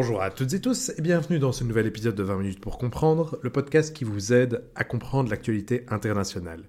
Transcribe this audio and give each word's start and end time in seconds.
Bonjour 0.00 0.22
à 0.22 0.30
toutes 0.30 0.52
et 0.52 0.60
tous 0.60 0.92
et 0.96 1.02
bienvenue 1.02 1.40
dans 1.40 1.50
ce 1.50 1.64
nouvel 1.64 1.84
épisode 1.84 2.14
de 2.14 2.22
20 2.22 2.38
minutes 2.38 2.60
pour 2.60 2.78
comprendre, 2.78 3.36
le 3.42 3.50
podcast 3.50 3.92
qui 3.92 4.04
vous 4.04 4.32
aide 4.32 4.62
à 4.76 4.84
comprendre 4.84 5.28
l'actualité 5.28 5.86
internationale. 5.88 6.62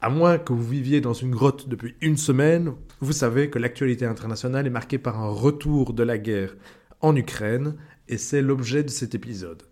À 0.00 0.10
moins 0.10 0.36
que 0.36 0.52
vous 0.52 0.68
viviez 0.68 1.00
dans 1.00 1.12
une 1.12 1.30
grotte 1.30 1.68
depuis 1.68 1.94
une 2.00 2.16
semaine, 2.16 2.72
vous 3.00 3.12
savez 3.12 3.50
que 3.50 3.60
l'actualité 3.60 4.04
internationale 4.04 4.66
est 4.66 4.70
marquée 4.70 4.98
par 4.98 5.20
un 5.22 5.28
retour 5.28 5.92
de 5.92 6.02
la 6.02 6.18
guerre 6.18 6.56
en 7.02 7.14
Ukraine 7.14 7.76
et 8.08 8.18
c'est 8.18 8.42
l'objet 8.42 8.82
de 8.82 8.90
cet 8.90 9.14
épisode. 9.14 9.62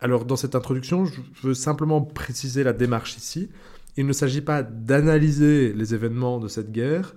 Alors 0.00 0.24
dans 0.24 0.34
cette 0.34 0.56
introduction, 0.56 1.04
je 1.04 1.20
veux 1.44 1.54
simplement 1.54 2.00
préciser 2.00 2.64
la 2.64 2.72
démarche 2.72 3.16
ici. 3.16 3.48
Il 3.96 4.06
ne 4.08 4.12
s'agit 4.12 4.42
pas 4.42 4.64
d'analyser 4.64 5.72
les 5.72 5.94
événements 5.94 6.40
de 6.40 6.48
cette 6.48 6.72
guerre, 6.72 7.14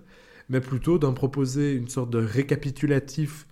mais 0.48 0.62
plutôt 0.62 1.00
d'en 1.00 1.14
proposer 1.14 1.74
une 1.74 1.88
sorte 1.88 2.12
de 2.12 2.20
récapitulatif 2.20 3.48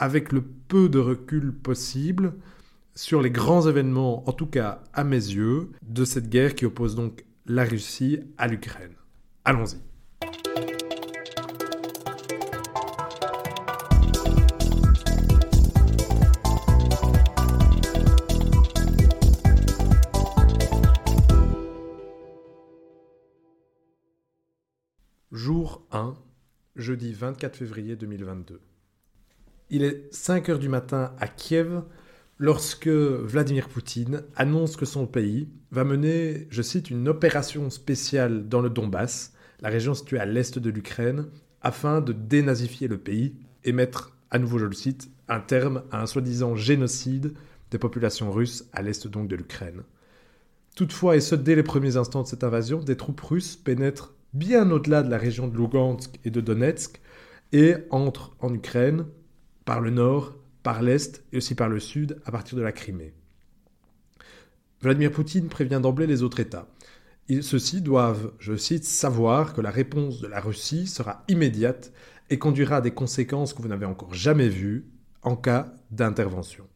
avec 0.00 0.32
le 0.32 0.40
peu 0.40 0.88
de 0.88 0.98
recul 0.98 1.52
possible 1.52 2.32
sur 2.94 3.20
les 3.20 3.30
grands 3.30 3.68
événements, 3.68 4.28
en 4.28 4.32
tout 4.32 4.46
cas 4.46 4.82
à 4.94 5.04
mes 5.04 5.16
yeux, 5.16 5.70
de 5.82 6.04
cette 6.06 6.30
guerre 6.30 6.54
qui 6.54 6.64
oppose 6.64 6.96
donc 6.96 7.24
la 7.46 7.64
Russie 7.64 8.20
à 8.38 8.48
l'Ukraine. 8.48 8.94
Allons-y. 9.44 9.76
Jour 25.30 25.86
1, 25.92 26.16
jeudi 26.76 27.12
24 27.12 27.56
février 27.56 27.96
2022. 27.96 28.60
Il 29.72 29.84
est 29.84 30.12
5 30.12 30.48
heures 30.48 30.58
du 30.58 30.68
matin 30.68 31.12
à 31.20 31.28
Kiev 31.28 31.82
lorsque 32.38 32.88
Vladimir 32.88 33.68
Poutine 33.68 34.24
annonce 34.34 34.74
que 34.74 34.84
son 34.84 35.06
pays 35.06 35.48
va 35.70 35.84
mener, 35.84 36.48
je 36.50 36.60
cite, 36.60 36.90
une 36.90 37.06
opération 37.08 37.70
spéciale 37.70 38.48
dans 38.48 38.62
le 38.62 38.68
Donbass, 38.68 39.32
la 39.60 39.68
région 39.68 39.94
située 39.94 40.18
à 40.18 40.26
l'est 40.26 40.58
de 40.58 40.70
l'Ukraine, 40.70 41.26
afin 41.62 42.00
de 42.00 42.12
dénazifier 42.12 42.88
le 42.88 42.98
pays 42.98 43.36
et 43.62 43.70
mettre, 43.70 44.16
à 44.32 44.40
nouveau 44.40 44.58
je 44.58 44.66
le 44.66 44.72
cite, 44.72 45.08
un 45.28 45.38
terme 45.38 45.84
à 45.92 46.02
un 46.02 46.06
soi-disant 46.06 46.56
génocide 46.56 47.32
des 47.70 47.78
populations 47.78 48.32
russes 48.32 48.64
à 48.72 48.82
l'est 48.82 49.06
donc 49.06 49.28
de 49.28 49.36
l'Ukraine. 49.36 49.82
Toutefois, 50.74 51.14
et 51.14 51.20
ce 51.20 51.36
dès 51.36 51.54
les 51.54 51.62
premiers 51.62 51.96
instants 51.96 52.22
de 52.22 52.26
cette 52.26 52.42
invasion, 52.42 52.80
des 52.80 52.96
troupes 52.96 53.20
russes 53.20 53.54
pénètrent 53.54 54.14
bien 54.34 54.68
au-delà 54.72 55.04
de 55.04 55.10
la 55.10 55.18
région 55.18 55.46
de 55.46 55.56
Lugansk 55.56 56.18
et 56.24 56.30
de 56.30 56.40
Donetsk 56.40 57.00
et 57.52 57.74
entrent 57.90 58.34
en 58.40 58.52
Ukraine 58.52 59.04
par 59.70 59.80
le 59.80 59.90
nord, 59.90 60.34
par 60.64 60.82
l'est 60.82 61.22
et 61.32 61.36
aussi 61.36 61.54
par 61.54 61.68
le 61.68 61.78
sud 61.78 62.20
à 62.24 62.32
partir 62.32 62.58
de 62.58 62.62
la 62.62 62.72
Crimée. 62.72 63.14
Vladimir 64.82 65.12
Poutine 65.12 65.48
prévient 65.48 65.78
d'emblée 65.80 66.08
les 66.08 66.24
autres 66.24 66.40
États. 66.40 66.66
Ceux-ci 67.28 67.80
doivent, 67.80 68.32
je 68.40 68.56
cite, 68.56 68.82
savoir 68.82 69.54
que 69.54 69.60
la 69.60 69.70
réponse 69.70 70.20
de 70.20 70.26
la 70.26 70.40
Russie 70.40 70.88
sera 70.88 71.22
immédiate 71.28 71.92
et 72.30 72.38
conduira 72.40 72.78
à 72.78 72.80
des 72.80 72.90
conséquences 72.90 73.54
que 73.54 73.62
vous 73.62 73.68
n'avez 73.68 73.86
encore 73.86 74.12
jamais 74.12 74.48
vues 74.48 74.86
en 75.22 75.36
cas 75.36 75.72
d'intervention. 75.92 76.66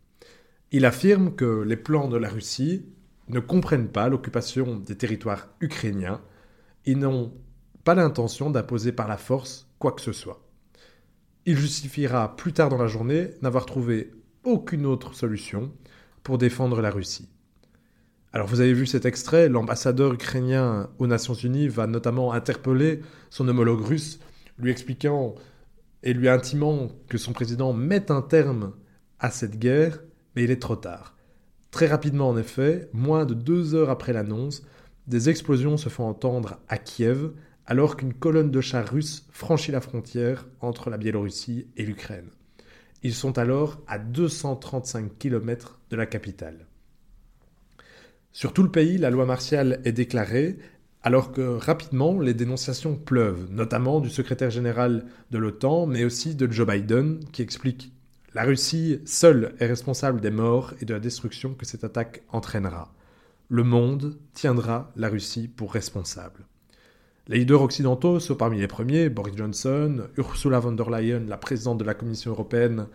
Il 0.70 0.84
affirme 0.84 1.34
que 1.34 1.62
les 1.62 1.76
plans 1.76 2.06
de 2.06 2.16
la 2.16 2.28
Russie 2.28 2.86
ne 3.26 3.40
comprennent 3.40 3.88
pas 3.88 4.08
l'occupation 4.08 4.76
des 4.76 4.96
territoires 4.96 5.48
ukrainiens 5.60 6.20
et 6.86 6.94
n'ont 6.94 7.32
pas 7.82 7.96
l'intention 7.96 8.50
d'imposer 8.50 8.92
par 8.92 9.08
la 9.08 9.16
force 9.16 9.66
quoi 9.80 9.90
que 9.90 10.00
ce 10.00 10.12
soit. 10.12 10.43
Il 11.46 11.58
justifiera 11.58 12.36
plus 12.36 12.54
tard 12.54 12.70
dans 12.70 12.78
la 12.78 12.86
journée 12.86 13.30
n'avoir 13.42 13.66
trouvé 13.66 14.10
aucune 14.44 14.86
autre 14.86 15.14
solution 15.14 15.70
pour 16.22 16.38
défendre 16.38 16.80
la 16.80 16.90
Russie. 16.90 17.28
Alors 18.32 18.46
vous 18.46 18.60
avez 18.60 18.72
vu 18.72 18.86
cet 18.86 19.04
extrait, 19.04 19.50
l'ambassadeur 19.50 20.14
ukrainien 20.14 20.88
aux 20.98 21.06
Nations 21.06 21.34
Unies 21.34 21.68
va 21.68 21.86
notamment 21.86 22.32
interpeller 22.32 23.00
son 23.28 23.46
homologue 23.46 23.82
russe, 23.82 24.20
lui 24.58 24.70
expliquant 24.70 25.34
et 26.02 26.14
lui 26.14 26.30
intimant 26.30 26.88
que 27.08 27.18
son 27.18 27.34
président 27.34 27.74
mette 27.74 28.10
un 28.10 28.22
terme 28.22 28.72
à 29.20 29.30
cette 29.30 29.58
guerre, 29.58 30.00
mais 30.34 30.44
il 30.44 30.50
est 30.50 30.62
trop 30.62 30.76
tard. 30.76 31.14
Très 31.70 31.86
rapidement 31.86 32.30
en 32.30 32.38
effet, 32.38 32.88
moins 32.94 33.26
de 33.26 33.34
deux 33.34 33.74
heures 33.74 33.90
après 33.90 34.14
l'annonce, 34.14 34.62
des 35.06 35.28
explosions 35.28 35.76
se 35.76 35.90
font 35.90 36.08
entendre 36.08 36.58
à 36.68 36.78
Kiev, 36.78 37.32
alors 37.66 37.96
qu'une 37.96 38.14
colonne 38.14 38.50
de 38.50 38.60
chars 38.60 38.88
russes 38.88 39.26
franchit 39.30 39.72
la 39.72 39.80
frontière 39.80 40.46
entre 40.60 40.90
la 40.90 40.98
Biélorussie 40.98 41.66
et 41.76 41.84
l'Ukraine. 41.84 42.30
Ils 43.02 43.14
sont 43.14 43.38
alors 43.38 43.80
à 43.86 43.98
235 43.98 45.18
km 45.18 45.80
de 45.90 45.96
la 45.96 46.06
capitale. 46.06 46.66
Sur 48.32 48.52
tout 48.52 48.62
le 48.62 48.70
pays, 48.70 48.98
la 48.98 49.10
loi 49.10 49.26
martiale 49.26 49.80
est 49.84 49.92
déclarée, 49.92 50.58
alors 51.02 51.32
que 51.32 51.42
rapidement 51.42 52.18
les 52.18 52.34
dénonciations 52.34 52.96
pleuvent, 52.96 53.46
notamment 53.50 54.00
du 54.00 54.08
secrétaire 54.08 54.50
général 54.50 55.04
de 55.30 55.38
l'OTAN, 55.38 55.86
mais 55.86 56.04
aussi 56.04 56.34
de 56.34 56.50
Joe 56.50 56.66
Biden, 56.66 57.20
qui 57.30 57.42
explique 57.42 57.92
La 58.32 58.44
Russie 58.44 59.00
seule 59.04 59.54
est 59.60 59.66
responsable 59.66 60.20
des 60.20 60.30
morts 60.30 60.72
et 60.80 60.86
de 60.86 60.94
la 60.94 61.00
destruction 61.00 61.54
que 61.54 61.66
cette 61.66 61.84
attaque 61.84 62.22
entraînera. 62.30 62.92
Le 63.48 63.62
monde 63.62 64.18
tiendra 64.32 64.90
la 64.96 65.10
Russie 65.10 65.46
pour 65.46 65.72
responsable. 65.74 66.46
Les 67.26 67.38
leaders 67.38 67.62
occidentaux 67.62 68.20
sont 68.20 68.34
parmi 68.34 68.60
les 68.60 68.66
premiers, 68.66 69.08
Boris 69.08 69.34
Johnson, 69.34 70.08
Ursula 70.18 70.60
von 70.60 70.72
der 70.72 70.90
Leyen, 70.90 71.24
la 71.26 71.38
présidente 71.38 71.78
de 71.78 71.84
la 71.84 71.94
Commission 71.94 72.32
européenne, 72.32 72.86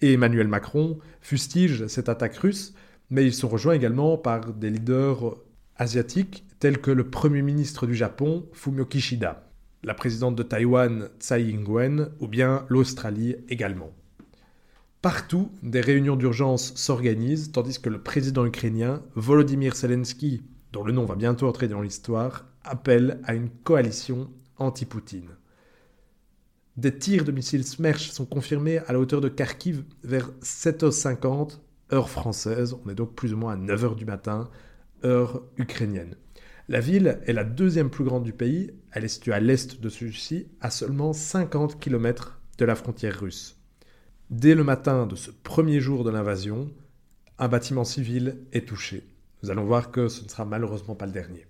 et 0.00 0.14
Emmanuel 0.14 0.48
Macron 0.48 0.98
fustigent 1.20 1.86
cette 1.86 2.08
attaque 2.08 2.36
russe, 2.38 2.74
mais 3.08 3.24
ils 3.24 3.32
sont 3.32 3.48
rejoints 3.48 3.74
également 3.74 4.18
par 4.18 4.52
des 4.52 4.68
leaders 4.68 5.36
asiatiques 5.76 6.44
tels 6.58 6.80
que 6.80 6.90
le 6.90 7.08
Premier 7.08 7.42
ministre 7.42 7.86
du 7.86 7.94
Japon, 7.94 8.46
Fumio 8.52 8.84
Kishida, 8.84 9.48
la 9.84 9.94
présidente 9.94 10.34
de 10.34 10.42
Taïwan, 10.42 11.08
Tsai 11.20 11.44
Ing-wen, 11.44 12.08
ou 12.18 12.26
bien 12.26 12.66
l'Australie 12.68 13.36
également. 13.48 13.92
Partout, 15.02 15.52
des 15.62 15.80
réunions 15.80 16.16
d'urgence 16.16 16.74
s'organisent, 16.74 17.52
tandis 17.52 17.80
que 17.80 17.90
le 17.90 18.02
président 18.02 18.44
ukrainien, 18.44 19.02
Volodymyr 19.14 19.76
Zelensky, 19.76 20.42
dont 20.72 20.84
le 20.84 20.92
nom 20.92 21.04
va 21.04 21.14
bientôt 21.14 21.48
entrer 21.48 21.68
dans 21.68 21.80
l'histoire, 21.80 22.46
appelle 22.64 23.20
à 23.24 23.34
une 23.34 23.50
coalition 23.50 24.30
anti-Poutine. 24.58 25.30
Des 26.76 26.98
tirs 26.98 27.24
de 27.24 27.32
missiles 27.32 27.64
Smerch 27.64 28.10
sont 28.10 28.26
confirmés 28.26 28.78
à 28.78 28.92
la 28.92 28.98
hauteur 28.98 29.20
de 29.20 29.28
Kharkiv 29.28 29.84
vers 30.04 30.30
7h50, 30.42 31.58
heure 31.92 32.10
française. 32.10 32.76
On 32.84 32.90
est 32.90 32.94
donc 32.94 33.14
plus 33.14 33.32
ou 33.32 33.38
moins 33.38 33.54
à 33.54 33.56
9h 33.56 33.94
du 33.94 34.04
matin, 34.04 34.50
heure 35.04 35.42
ukrainienne. 35.56 36.16
La 36.68 36.80
ville 36.80 37.20
est 37.26 37.32
la 37.32 37.44
deuxième 37.44 37.90
plus 37.90 38.04
grande 38.04 38.24
du 38.24 38.32
pays. 38.32 38.72
Elle 38.92 39.04
est 39.04 39.08
située 39.08 39.32
à 39.32 39.40
l'est 39.40 39.80
de 39.80 39.88
celui-ci, 39.88 40.48
à 40.60 40.70
seulement 40.70 41.12
50 41.12 41.78
km 41.80 42.40
de 42.58 42.64
la 42.64 42.74
frontière 42.74 43.20
russe. 43.20 43.56
Dès 44.30 44.54
le 44.54 44.64
matin 44.64 45.06
de 45.06 45.14
ce 45.14 45.30
premier 45.30 45.80
jour 45.80 46.02
de 46.02 46.10
l'invasion, 46.10 46.70
un 47.38 47.48
bâtiment 47.48 47.84
civil 47.84 48.38
est 48.52 48.68
touché. 48.68 49.06
Nous 49.42 49.50
allons 49.50 49.64
voir 49.64 49.90
que 49.90 50.08
ce 50.08 50.24
ne 50.24 50.28
sera 50.28 50.44
malheureusement 50.44 50.94
pas 50.94 51.06
le 51.06 51.12
dernier. 51.12 51.46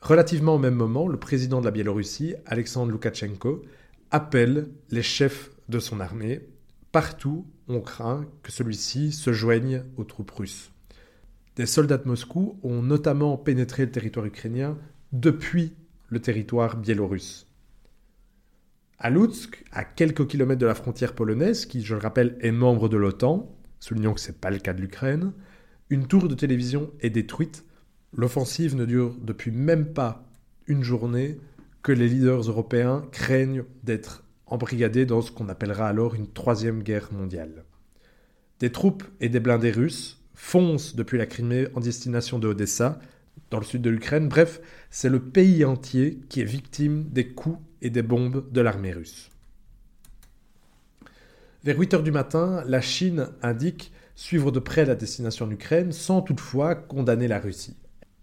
Relativement 0.00 0.56
au 0.56 0.58
même 0.58 0.74
moment, 0.74 1.06
le 1.06 1.18
président 1.18 1.60
de 1.60 1.64
la 1.64 1.70
Biélorussie, 1.70 2.34
Alexandre 2.46 2.90
Loukachenko, 2.90 3.62
appelle 4.10 4.68
les 4.90 5.02
chefs 5.02 5.50
de 5.68 5.78
son 5.78 6.00
armée. 6.00 6.40
Partout, 6.90 7.46
on 7.68 7.80
craint 7.80 8.26
que 8.42 8.52
celui-ci 8.52 9.12
se 9.12 9.32
joigne 9.32 9.82
aux 9.96 10.04
troupes 10.04 10.32
russes. 10.32 10.72
Des 11.56 11.66
soldats 11.66 11.98
de 11.98 12.08
Moscou 12.08 12.58
ont 12.62 12.82
notamment 12.82 13.36
pénétré 13.36 13.84
le 13.84 13.92
territoire 13.92 14.26
ukrainien 14.26 14.76
depuis 15.12 15.74
le 16.08 16.20
territoire 16.20 16.76
biélorusse. 16.76 17.46
À 18.98 19.10
Lutsk, 19.10 19.64
à 19.72 19.84
quelques 19.84 20.26
kilomètres 20.26 20.60
de 20.60 20.66
la 20.66 20.74
frontière 20.74 21.14
polonaise, 21.14 21.66
qui, 21.66 21.82
je 21.82 21.94
le 21.94 22.00
rappelle, 22.00 22.36
est 22.40 22.52
membre 22.52 22.88
de 22.88 22.96
l'OTAN, 22.96 23.54
soulignons 23.80 24.14
que 24.14 24.20
ce 24.20 24.28
n'est 24.28 24.38
pas 24.38 24.50
le 24.50 24.58
cas 24.58 24.72
de 24.72 24.80
l'Ukraine, 24.80 25.32
une 25.92 26.06
tour 26.06 26.26
de 26.26 26.34
télévision 26.34 26.90
est 27.00 27.10
détruite 27.10 27.66
L'offensive 28.14 28.74
ne 28.76 28.86
dure 28.86 29.14
depuis 29.20 29.50
même 29.50 29.92
pas 29.92 30.24
une 30.66 30.82
journée 30.82 31.38
que 31.82 31.92
les 31.92 32.08
leaders 32.08 32.48
européens 32.48 33.04
craignent 33.12 33.64
d'être 33.82 34.24
embrigadés 34.46 35.04
dans 35.04 35.20
ce 35.20 35.30
qu'on 35.30 35.50
appellera 35.50 35.88
alors 35.88 36.14
une 36.14 36.32
troisième 36.32 36.82
guerre 36.82 37.12
mondiale. 37.12 37.64
Des 38.58 38.72
troupes 38.72 39.04
et 39.20 39.28
des 39.28 39.40
blindés 39.40 39.70
russes 39.70 40.18
foncent 40.34 40.96
depuis 40.96 41.18
la 41.18 41.26
Crimée 41.26 41.68
en 41.74 41.80
destination 41.80 42.38
de 42.38 42.48
Odessa, 42.48 42.98
dans 43.50 43.58
le 43.58 43.64
sud 43.64 43.82
de 43.82 43.90
l'Ukraine. 43.90 44.28
Bref, 44.28 44.62
c'est 44.90 45.10
le 45.10 45.20
pays 45.20 45.62
entier 45.62 46.20
qui 46.30 46.40
est 46.40 46.44
victime 46.44 47.04
des 47.10 47.28
coups 47.28 47.58
et 47.82 47.90
des 47.90 48.02
bombes 48.02 48.50
de 48.50 48.60
l'armée 48.62 48.92
russe. 48.92 49.30
Vers 51.64 51.78
8 51.78 51.94
heures 51.94 52.02
du 52.02 52.12
matin, 52.12 52.64
la 52.66 52.80
Chine 52.80 53.28
indique 53.42 53.92
suivre 54.22 54.52
de 54.52 54.60
près 54.60 54.84
la 54.84 54.94
destination 54.94 55.48
d'Ukraine 55.48 55.90
sans 55.90 56.22
toutefois 56.22 56.76
condamner 56.76 57.26
la 57.26 57.40
Russie. 57.40 57.76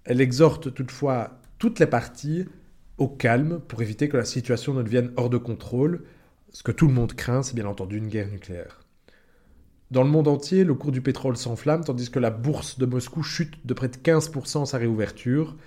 Elle 0.05 0.21
exhorte 0.21 0.73
toutefois 0.73 1.41
toutes 1.57 1.79
les 1.79 1.87
parties 1.87 2.45
au 2.97 3.09
calme 3.09 3.59
pour 3.67 3.81
éviter 3.81 4.07
que 4.07 4.15
la 4.15 4.23
situation 4.23 4.73
ne 4.73 4.81
devienne 4.81 5.11
hors 5.17 5.29
de 5.29 5.37
contrôle. 5.37 6.05
Ce 6.51 6.63
que 6.63 6.71
tout 6.71 6.87
le 6.87 6.93
monde 6.93 7.13
craint, 7.13 7.43
c'est 7.43 7.53
bien 7.53 7.65
entendu 7.65 7.97
une 7.97 8.07
guerre 8.07 8.29
nucléaire. 8.29 8.79
Dans 9.91 10.03
le 10.03 10.09
monde 10.09 10.29
entier, 10.29 10.63
le 10.63 10.73
cours 10.73 10.93
du 10.93 11.01
pétrole 11.01 11.35
s'enflamme 11.35 11.83
tandis 11.83 12.09
que 12.09 12.19
la 12.19 12.31
bourse 12.31 12.79
de 12.79 12.85
Moscou 12.85 13.21
chute 13.21 13.55
de 13.65 13.73
près 13.73 13.89
de 13.89 13.97
15% 13.97 14.61
à 14.61 14.65
sa 14.65 14.77
réouverture. 14.77 15.57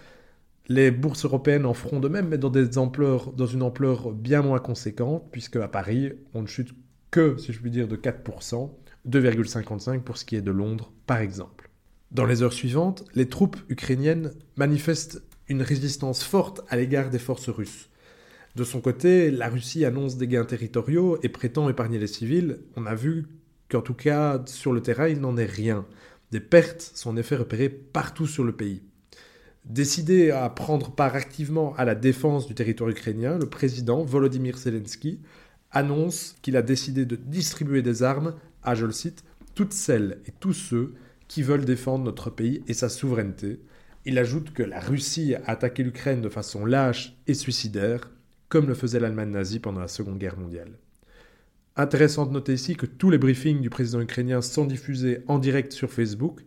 Les 0.66 0.90
bourses 0.90 1.26
européennes 1.26 1.66
en 1.66 1.74
feront 1.74 2.00
de 2.00 2.08
même, 2.08 2.28
mais 2.28 2.38
dans, 2.38 2.48
dans 2.48 3.46
une 3.46 3.62
ampleur 3.62 4.12
bien 4.12 4.40
moins 4.40 4.60
conséquente, 4.60 5.28
puisque 5.30 5.56
à 5.56 5.68
Paris, 5.68 6.12
on 6.32 6.40
ne 6.40 6.46
chute 6.46 6.72
que, 7.10 7.36
si 7.36 7.52
je 7.52 7.60
puis 7.60 7.70
dire, 7.70 7.86
de 7.86 7.96
4%, 7.96 8.70
2,55% 9.08 10.00
pour 10.00 10.16
ce 10.16 10.24
qui 10.24 10.36
est 10.36 10.42
de 10.42 10.50
Londres, 10.50 10.92
par 11.06 11.18
exemple. 11.18 11.70
Dans 12.10 12.26
les 12.26 12.42
heures 12.42 12.52
suivantes, 12.52 13.04
les 13.14 13.28
troupes 13.28 13.56
ukrainiennes 13.68 14.32
manifestent 14.56 15.22
une 15.48 15.62
résistance 15.62 16.22
forte 16.22 16.60
à 16.68 16.76
l'égard 16.76 17.10
des 17.10 17.18
forces 17.18 17.48
russes. 17.48 17.88
De 18.54 18.64
son 18.64 18.80
côté, 18.80 19.30
la 19.30 19.48
Russie 19.48 19.84
annonce 19.84 20.18
des 20.18 20.28
gains 20.28 20.44
territoriaux 20.44 21.18
et 21.22 21.30
prétend 21.30 21.70
épargner 21.70 21.98
les 21.98 22.06
civils. 22.06 22.60
On 22.76 22.84
a 22.84 22.94
vu 22.94 23.26
qu'en 23.70 23.80
tout 23.80 23.94
cas, 23.94 24.42
sur 24.46 24.72
le 24.72 24.82
terrain, 24.82 25.08
il 25.08 25.20
n'en 25.20 25.38
est 25.38 25.46
rien. 25.46 25.86
Des 26.30 26.40
pertes 26.40 26.82
sont 26.94 27.10
en 27.10 27.16
effet 27.16 27.36
repérées 27.36 27.70
partout 27.70 28.26
sur 28.26 28.44
le 28.44 28.52
pays. 28.52 28.82
Décidé 29.64 30.30
à 30.30 30.48
prendre 30.50 30.90
part 30.90 31.14
activement 31.14 31.74
à 31.76 31.84
la 31.84 31.94
défense 31.94 32.46
du 32.46 32.54
territoire 32.54 32.90
ukrainien, 32.90 33.38
le 33.38 33.48
président 33.48 34.02
Volodymyr 34.04 34.58
Zelensky 34.58 35.20
annonce 35.70 36.36
qu'il 36.42 36.56
a 36.56 36.62
décidé 36.62 37.06
de 37.06 37.16
distribuer 37.16 37.80
des 37.80 38.02
armes 38.02 38.34
à, 38.62 38.74
je 38.74 38.86
le 38.86 38.92
cite, 38.92 39.24
toutes 39.54 39.72
celles 39.72 40.20
et 40.26 40.32
tous 40.38 40.52
ceux 40.52 40.94
qui 41.28 41.42
veulent 41.42 41.64
défendre 41.64 42.04
notre 42.04 42.30
pays 42.30 42.62
et 42.66 42.74
sa 42.74 42.88
souveraineté. 42.88 43.60
Il 44.04 44.18
ajoute 44.18 44.52
que 44.52 44.62
la 44.62 44.80
Russie 44.80 45.34
a 45.34 45.50
attaqué 45.50 45.82
l'Ukraine 45.82 46.20
de 46.20 46.28
façon 46.28 46.66
lâche 46.66 47.16
et 47.26 47.34
suicidaire, 47.34 48.10
comme 48.48 48.66
le 48.66 48.74
faisait 48.74 49.00
l'Allemagne 49.00 49.30
nazie 49.30 49.60
pendant 49.60 49.80
la 49.80 49.88
Seconde 49.88 50.18
Guerre 50.18 50.38
mondiale. 50.38 50.78
Intéressant 51.76 52.26
de 52.26 52.32
noter 52.32 52.52
ici 52.52 52.76
que 52.76 52.84
tous 52.84 53.08
les 53.08 53.16
briefings 53.16 53.62
du 53.62 53.70
président 53.70 54.00
ukrainien 54.00 54.42
sont 54.42 54.66
diffusés 54.66 55.22
en 55.26 55.38
direct 55.38 55.72
sur 55.72 55.90
Facebook, 55.90 56.44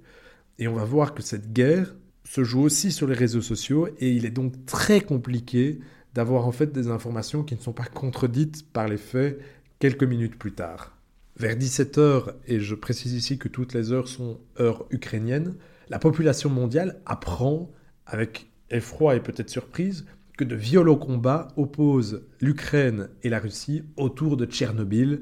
et 0.59 0.67
on 0.67 0.75
va 0.75 0.83
voir 0.83 1.15
que 1.15 1.23
cette 1.23 1.51
guerre 1.51 1.95
se 2.23 2.43
joue 2.43 2.61
aussi 2.61 2.91
sur 2.91 3.07
les 3.07 3.15
réseaux 3.15 3.41
sociaux, 3.41 3.87
et 3.99 4.11
il 4.11 4.25
est 4.25 4.31
donc 4.31 4.65
très 4.65 5.01
compliqué 5.01 5.79
d'avoir 6.13 6.47
en 6.47 6.51
fait 6.51 6.71
des 6.71 6.89
informations 6.89 7.43
qui 7.43 7.55
ne 7.55 7.59
sont 7.59 7.73
pas 7.73 7.85
contredites 7.85 8.71
par 8.71 8.87
les 8.87 8.97
faits 8.97 9.39
quelques 9.79 10.03
minutes 10.03 10.37
plus 10.37 10.53
tard. 10.53 10.94
Vers 11.37 11.57
17h, 11.57 12.33
et 12.47 12.61
je 12.61 12.75
précise 12.75 13.13
ici 13.13 13.37
que 13.37 13.49
toutes 13.49 13.73
les 13.73 13.91
heures 13.91 14.07
sont 14.07 14.39
heures 14.59 14.85
ukrainiennes, 14.89 15.55
la 15.89 15.99
population 15.99 16.49
mondiale 16.49 17.01
apprend, 17.05 17.71
avec 18.05 18.49
effroi 18.69 19.15
et 19.15 19.19
peut-être 19.19 19.49
surprise, 19.49 20.05
que 20.37 20.45
de 20.45 20.55
violents 20.55 20.95
combats 20.95 21.49
opposent 21.57 22.23
l'Ukraine 22.39 23.09
et 23.23 23.29
la 23.29 23.39
Russie 23.39 23.83
autour 23.97 24.37
de 24.37 24.45
Tchernobyl, 24.45 25.21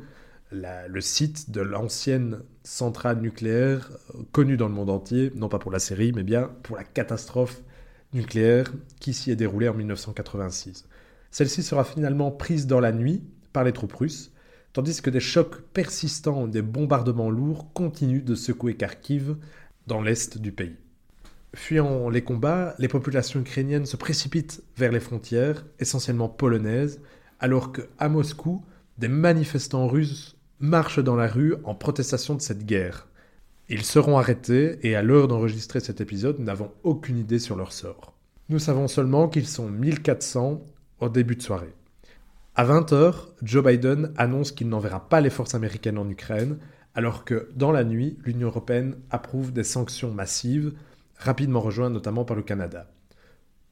le 0.51 1.01
site 1.01 1.49
de 1.49 1.61
l'ancienne 1.61 2.41
centrale 2.63 3.19
nucléaire 3.19 3.89
connue 4.31 4.57
dans 4.57 4.67
le 4.67 4.73
monde 4.75 4.91
entier, 4.91 5.31
non 5.35 5.49
pas 5.49 5.57
pour 5.57 5.71
la 5.71 5.79
série, 5.79 6.11
mais 6.11 6.23
bien 6.23 6.51
pour 6.61 6.75
la 6.75 6.83
catastrophe 6.83 7.63
nucléaire 8.13 8.71
qui 8.99 9.13
s'y 9.13 9.31
est 9.31 9.35
déroulée 9.35 9.67
en 9.67 9.73
1986. 9.73 10.87
Celle-ci 11.31 11.63
sera 11.63 11.83
finalement 11.83 12.29
prise 12.29 12.67
dans 12.67 12.79
la 12.79 12.91
nuit 12.91 13.23
par 13.51 13.63
les 13.63 13.73
troupes 13.73 13.93
russes, 13.93 14.31
tandis 14.73 15.01
que 15.01 15.09
des 15.09 15.19
chocs 15.19 15.61
persistants, 15.73 16.47
des 16.47 16.61
bombardements 16.61 17.29
lourds 17.29 17.71
continuent 17.73 18.23
de 18.23 18.35
secouer 18.35 18.75
Kharkiv 18.75 19.37
dans 19.87 20.01
l'est 20.01 20.37
du 20.37 20.51
pays. 20.51 20.77
Fuyant 21.55 22.09
les 22.09 22.23
combats, 22.23 22.73
les 22.79 22.87
populations 22.87 23.39
ukrainiennes 23.39 23.85
se 23.85 23.95
précipitent 23.97 24.63
vers 24.75 24.91
les 24.91 24.99
frontières, 24.99 25.63
essentiellement 25.79 26.27
polonaises, 26.27 26.99
alors 27.39 27.71
qu'à 27.71 28.09
Moscou, 28.09 28.65
des 28.97 29.07
manifestants 29.07 29.87
russes 29.87 30.35
marchent 30.59 31.03
dans 31.03 31.15
la 31.15 31.27
rue 31.27 31.55
en 31.63 31.75
protestation 31.75 32.33
de 32.33 32.41
cette 32.41 32.65
guerre. 32.65 33.07
Ils 33.69 33.83
seront 33.83 34.17
arrêtés 34.17 34.79
et 34.81 34.95
à 34.95 35.03
l'heure 35.03 35.27
d'enregistrer 35.27 35.79
cet 35.79 36.01
épisode, 36.01 36.39
nous 36.39 36.45
n'avons 36.45 36.71
aucune 36.83 37.19
idée 37.19 37.39
sur 37.39 37.55
leur 37.55 37.71
sort. 37.71 38.13
Nous 38.49 38.59
savons 38.59 38.87
seulement 38.87 39.29
qu'ils 39.29 39.47
sont 39.47 39.69
1400 39.69 40.61
au 40.99 41.09
début 41.09 41.35
de 41.35 41.41
soirée. 41.41 41.73
À 42.55 42.65
20h, 42.65 43.15
Joe 43.41 43.65
Biden 43.65 44.13
annonce 44.15 44.51
qu'il 44.51 44.69
n'enverra 44.69 45.09
pas 45.09 45.21
les 45.21 45.31
forces 45.31 45.55
américaines 45.55 45.97
en 45.97 46.07
Ukraine, 46.07 46.59
alors 46.93 47.25
que 47.25 47.49
dans 47.55 47.71
la 47.71 47.83
nuit, 47.83 48.19
l'Union 48.23 48.49
européenne 48.49 48.95
approuve 49.09 49.51
des 49.51 49.63
sanctions 49.63 50.11
massives 50.11 50.73
rapidement 51.17 51.61
rejoint 51.61 51.89
notamment 51.89 52.25
par 52.25 52.35
le 52.35 52.43
Canada. 52.43 52.91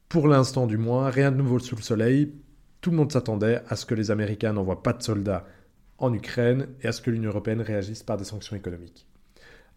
Pour 0.08 0.26
l'instant 0.26 0.66
du 0.66 0.78
moins, 0.78 1.10
rien 1.10 1.30
de 1.30 1.36
nouveau 1.36 1.60
sous 1.60 1.76
le 1.76 1.80
soleil, 1.80 2.32
tout 2.80 2.90
le 2.90 2.96
monde 2.96 3.12
s'attendait 3.12 3.62
à 3.68 3.76
ce 3.76 3.86
que 3.86 3.94
les 3.94 4.10
Américains 4.10 4.52
n'envoient 4.52 4.82
pas 4.82 4.92
de 4.92 5.02
soldats 5.04 5.46
en 5.98 6.12
Ukraine 6.12 6.66
et 6.80 6.88
à 6.88 6.92
ce 6.92 7.00
que 7.00 7.12
l'Union 7.12 7.30
européenne 7.30 7.60
réagisse 7.60 8.02
par 8.02 8.16
des 8.16 8.24
sanctions 8.24 8.56
économiques. 8.56 9.06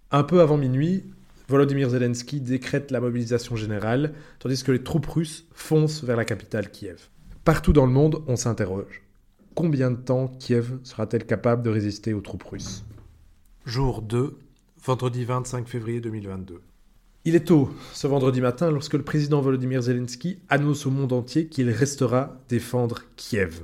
Un 0.10 0.24
peu 0.24 0.42
avant 0.42 0.58
minuit, 0.58 1.14
Volodymyr 1.48 1.90
Zelensky 1.92 2.42
décrète 2.42 2.90
la 2.90 3.02
mobilisation 3.02 3.56
générale, 3.56 4.14
tandis 4.40 4.64
que 4.64 4.72
les 4.72 4.82
troupes 4.82 5.06
russes 5.06 5.46
foncent 5.54 6.04
vers 6.04 6.18
la 6.18 6.26
capitale 6.26 6.72
Kiev. 6.72 7.10
Partout 7.46 7.74
dans 7.74 7.86
le 7.86 7.92
monde, 7.92 8.24
on 8.26 8.38
s'interroge. 8.38 9.04
Combien 9.54 9.92
de 9.92 9.98
temps 9.98 10.30
Kiev 10.40 10.80
sera-t-elle 10.82 11.28
capable 11.28 11.62
de 11.62 11.70
résister 11.70 12.12
aux 12.12 12.22
troupes 12.22 12.42
russes? 12.42 12.84
Jour 13.68 14.02
2, 14.02 14.40
vendredi 14.84 15.26
25 15.26 15.68
février 15.68 16.02
2022. 16.02 16.60
Il 17.24 17.36
est 17.36 17.46
tôt 17.46 17.70
ce 17.94 18.08
vendredi 18.08 18.42
matin 18.42 18.72
lorsque 18.72 18.96
le 18.96 19.04
président 19.04 19.42
Volodymyr 19.42 19.84
Zelensky 19.84 20.40
annonce 20.50 20.88
au 20.88 20.90
monde 20.90 21.14
entier 21.14 21.46
qu'il 21.46 21.70
restera 21.70 22.36
défendre 22.50 23.04
Kiev. 23.16 23.62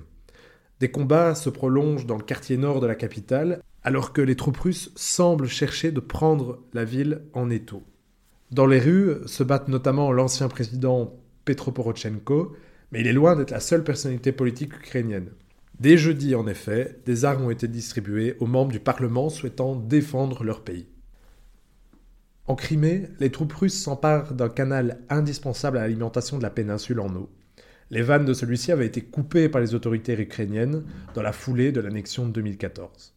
Des 0.79 0.91
combats 0.91 1.33
se 1.33 1.49
prolongent 1.49 2.05
dans 2.05 2.17
le 2.17 2.23
quartier 2.23 2.57
nord 2.57 2.81
de 2.81 2.87
la 2.87 2.93
capitale 2.93 3.63
alors 3.81 4.13
que 4.13 4.21
les 4.21 4.35
troupes 4.35 4.57
russes 4.57 4.91
semblent 4.95 5.47
chercher 5.47 5.91
de 5.91 5.99
prendre 5.99 6.59
la 6.73 6.85
ville 6.85 7.23
en 7.33 7.49
étau. 7.49 7.81
Dans 8.51 8.67
les 8.67 8.79
rues 8.79 9.15
se 9.25 9.41
battent 9.41 9.69
notamment 9.69 10.11
l'ancien 10.11 10.49
président 10.49 11.15
Petro 11.45 11.71
Poroshenko, 11.71 12.55
mais 12.91 13.01
il 13.01 13.07
est 13.07 13.13
loin 13.13 13.35
d'être 13.35 13.51
la 13.51 13.59
seule 13.59 13.83
personnalité 13.83 14.31
politique 14.31 14.75
ukrainienne. 14.75 15.29
Dès 15.79 15.97
jeudi, 15.97 16.35
en 16.35 16.45
effet, 16.47 16.99
des 17.05 17.25
armes 17.25 17.45
ont 17.45 17.49
été 17.49 17.67
distribuées 17.67 18.35
aux 18.39 18.45
membres 18.45 18.71
du 18.71 18.79
Parlement 18.79 19.29
souhaitant 19.29 19.75
défendre 19.75 20.43
leur 20.43 20.63
pays. 20.63 20.87
En 22.45 22.55
Crimée, 22.55 23.07
les 23.19 23.31
troupes 23.31 23.53
russes 23.53 23.81
s'emparent 23.81 24.33
d'un 24.33 24.49
canal 24.49 24.99
indispensable 25.09 25.77
à 25.77 25.81
l'alimentation 25.81 26.37
de 26.37 26.43
la 26.43 26.49
péninsule 26.49 26.99
en 26.99 27.15
eau. 27.15 27.29
Les 27.89 28.01
vannes 28.01 28.25
de 28.25 28.33
celui-ci 28.33 28.71
avaient 28.71 28.85
été 28.85 29.01
coupées 29.01 29.49
par 29.49 29.61
les 29.61 29.73
autorités 29.73 30.19
ukrainiennes 30.19 30.83
dans 31.13 31.21
la 31.21 31.33
foulée 31.33 31.71
de 31.71 31.81
l'annexion 31.81 32.25
de 32.25 32.31
2014. 32.31 33.15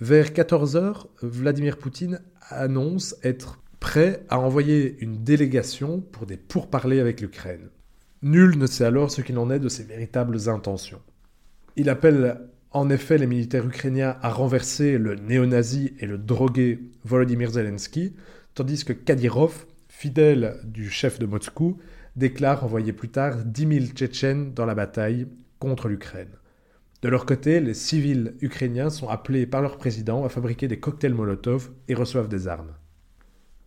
Vers 0.00 0.30
14h, 0.30 1.06
Vladimir 1.22 1.78
Poutine 1.78 2.20
annonce 2.48 3.14
être 3.22 3.62
prêt 3.78 4.24
à 4.28 4.40
envoyer 4.40 4.96
une 5.00 5.22
délégation 5.22 6.00
pour 6.00 6.26
des 6.26 6.36
pourparlers 6.36 7.00
avec 7.00 7.20
l'Ukraine. 7.20 7.70
Nul 8.24 8.56
ne 8.56 8.66
sait 8.66 8.86
alors 8.86 9.10
ce 9.10 9.20
qu'il 9.20 9.36
en 9.36 9.50
est 9.50 9.58
de 9.58 9.68
ses 9.68 9.82
véritables 9.82 10.48
intentions. 10.48 11.02
Il 11.76 11.90
appelle 11.90 12.40
en 12.70 12.88
effet 12.88 13.18
les 13.18 13.26
militaires 13.26 13.66
ukrainiens 13.66 14.16
à 14.22 14.30
renverser 14.30 14.96
le 14.96 15.14
néo-nazi 15.16 15.92
et 16.00 16.06
le 16.06 16.16
drogué 16.16 16.80
Volodymyr 17.04 17.50
Zelensky, 17.50 18.16
tandis 18.54 18.82
que 18.86 18.94
Kadyrov, 18.94 19.66
fidèle 19.88 20.56
du 20.64 20.88
chef 20.88 21.18
de 21.18 21.26
Moscou, 21.26 21.76
déclare 22.16 22.64
envoyer 22.64 22.94
plus 22.94 23.10
tard 23.10 23.44
10 23.44 23.68
000 23.80 23.86
Tchétchènes 23.88 24.54
dans 24.54 24.64
la 24.64 24.74
bataille 24.74 25.28
contre 25.58 25.88
l'Ukraine. 25.88 26.32
De 27.02 27.10
leur 27.10 27.26
côté, 27.26 27.60
les 27.60 27.74
civils 27.74 28.36
ukrainiens 28.40 28.88
sont 28.88 29.10
appelés 29.10 29.44
par 29.44 29.60
leur 29.60 29.76
président 29.76 30.24
à 30.24 30.30
fabriquer 30.30 30.66
des 30.66 30.80
cocktails 30.80 31.12
Molotov 31.12 31.72
et 31.88 31.94
reçoivent 31.94 32.28
des 32.28 32.48
armes. 32.48 32.72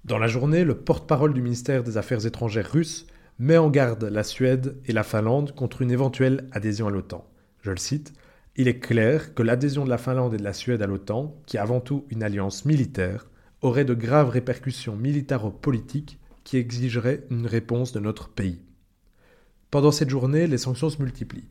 Dans 0.03 0.17
la 0.17 0.27
journée, 0.27 0.63
le 0.63 0.79
porte-parole 0.79 1.35
du 1.35 1.43
ministère 1.43 1.83
des 1.83 1.97
Affaires 1.97 2.25
étrangères 2.25 2.71
russe 2.71 3.05
met 3.39 3.57
en 3.57 3.69
garde 3.69 4.03
la 4.03 4.23
Suède 4.23 4.77
et 4.85 4.93
la 4.93 5.03
Finlande 5.03 5.53
contre 5.53 5.81
une 5.81 5.91
éventuelle 5.91 6.47
adhésion 6.51 6.87
à 6.87 6.91
l'OTAN. 6.91 7.25
Je 7.61 7.71
le 7.71 7.77
cite 7.77 8.13
il 8.59 8.67
est 8.67 8.79
clair 8.79 9.35
que 9.35 9.43
l'adhésion 9.43 9.85
de 9.85 9.89
la 9.89 9.99
Finlande 9.99 10.33
et 10.33 10.37
de 10.37 10.43
la 10.43 10.53
Suède 10.53 10.81
à 10.81 10.87
l'OTAN, 10.87 11.39
qui 11.45 11.57
est 11.57 11.59
avant 11.59 11.79
tout 11.79 12.05
une 12.09 12.23
alliance 12.23 12.65
militaire, 12.65 13.29
aurait 13.61 13.85
de 13.85 13.93
graves 13.93 14.29
répercussions 14.29 14.95
militaro-politiques 14.95 16.19
qui 16.43 16.57
exigeraient 16.57 17.23
une 17.29 17.45
réponse 17.45 17.91
de 17.91 17.99
notre 17.99 18.29
pays. 18.29 18.59
Pendant 19.69 19.91
cette 19.91 20.09
journée, 20.09 20.47
les 20.47 20.57
sanctions 20.57 20.89
se 20.89 20.99
multiplient. 20.99 21.47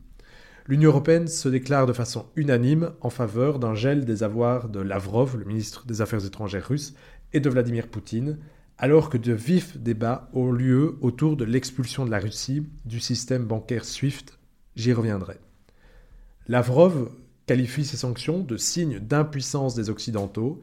L'Union 0.67 0.89
européenne 0.89 1.29
se 1.29 1.47
déclare 1.47 1.85
de 1.85 1.93
façon 1.93 2.25
unanime 2.35 2.91
en 2.99 3.09
faveur 3.09 3.59
d'un 3.59 3.73
gel 3.73 4.03
des 4.03 4.23
avoirs 4.23 4.67
de 4.67 4.81
Lavrov, 4.81 5.37
le 5.37 5.45
ministre 5.45 5.85
des 5.85 6.01
Affaires 6.01 6.25
étrangères 6.25 6.67
russe, 6.67 6.93
et 7.31 7.39
de 7.39 7.49
Vladimir 7.49 7.87
Poutine, 7.87 8.37
alors 8.77 9.09
que 9.09 9.17
de 9.17 9.33
vifs 9.33 9.77
débats 9.77 10.29
ont 10.33 10.51
lieu 10.51 10.97
autour 11.01 11.35
de 11.35 11.45
l'expulsion 11.45 12.05
de 12.05 12.11
la 12.11 12.19
Russie 12.19 12.67
du 12.85 12.99
système 12.99 13.45
bancaire 13.45 13.85
SWIFT. 13.85 14.37
J'y 14.75 14.93
reviendrai. 14.93 15.39
Lavrov 16.47 17.11
qualifie 17.47 17.85
ces 17.85 17.97
sanctions 17.97 18.39
de 18.39 18.57
signes 18.57 18.99
d'impuissance 18.99 19.73
des 19.73 19.89
Occidentaux 19.89 20.61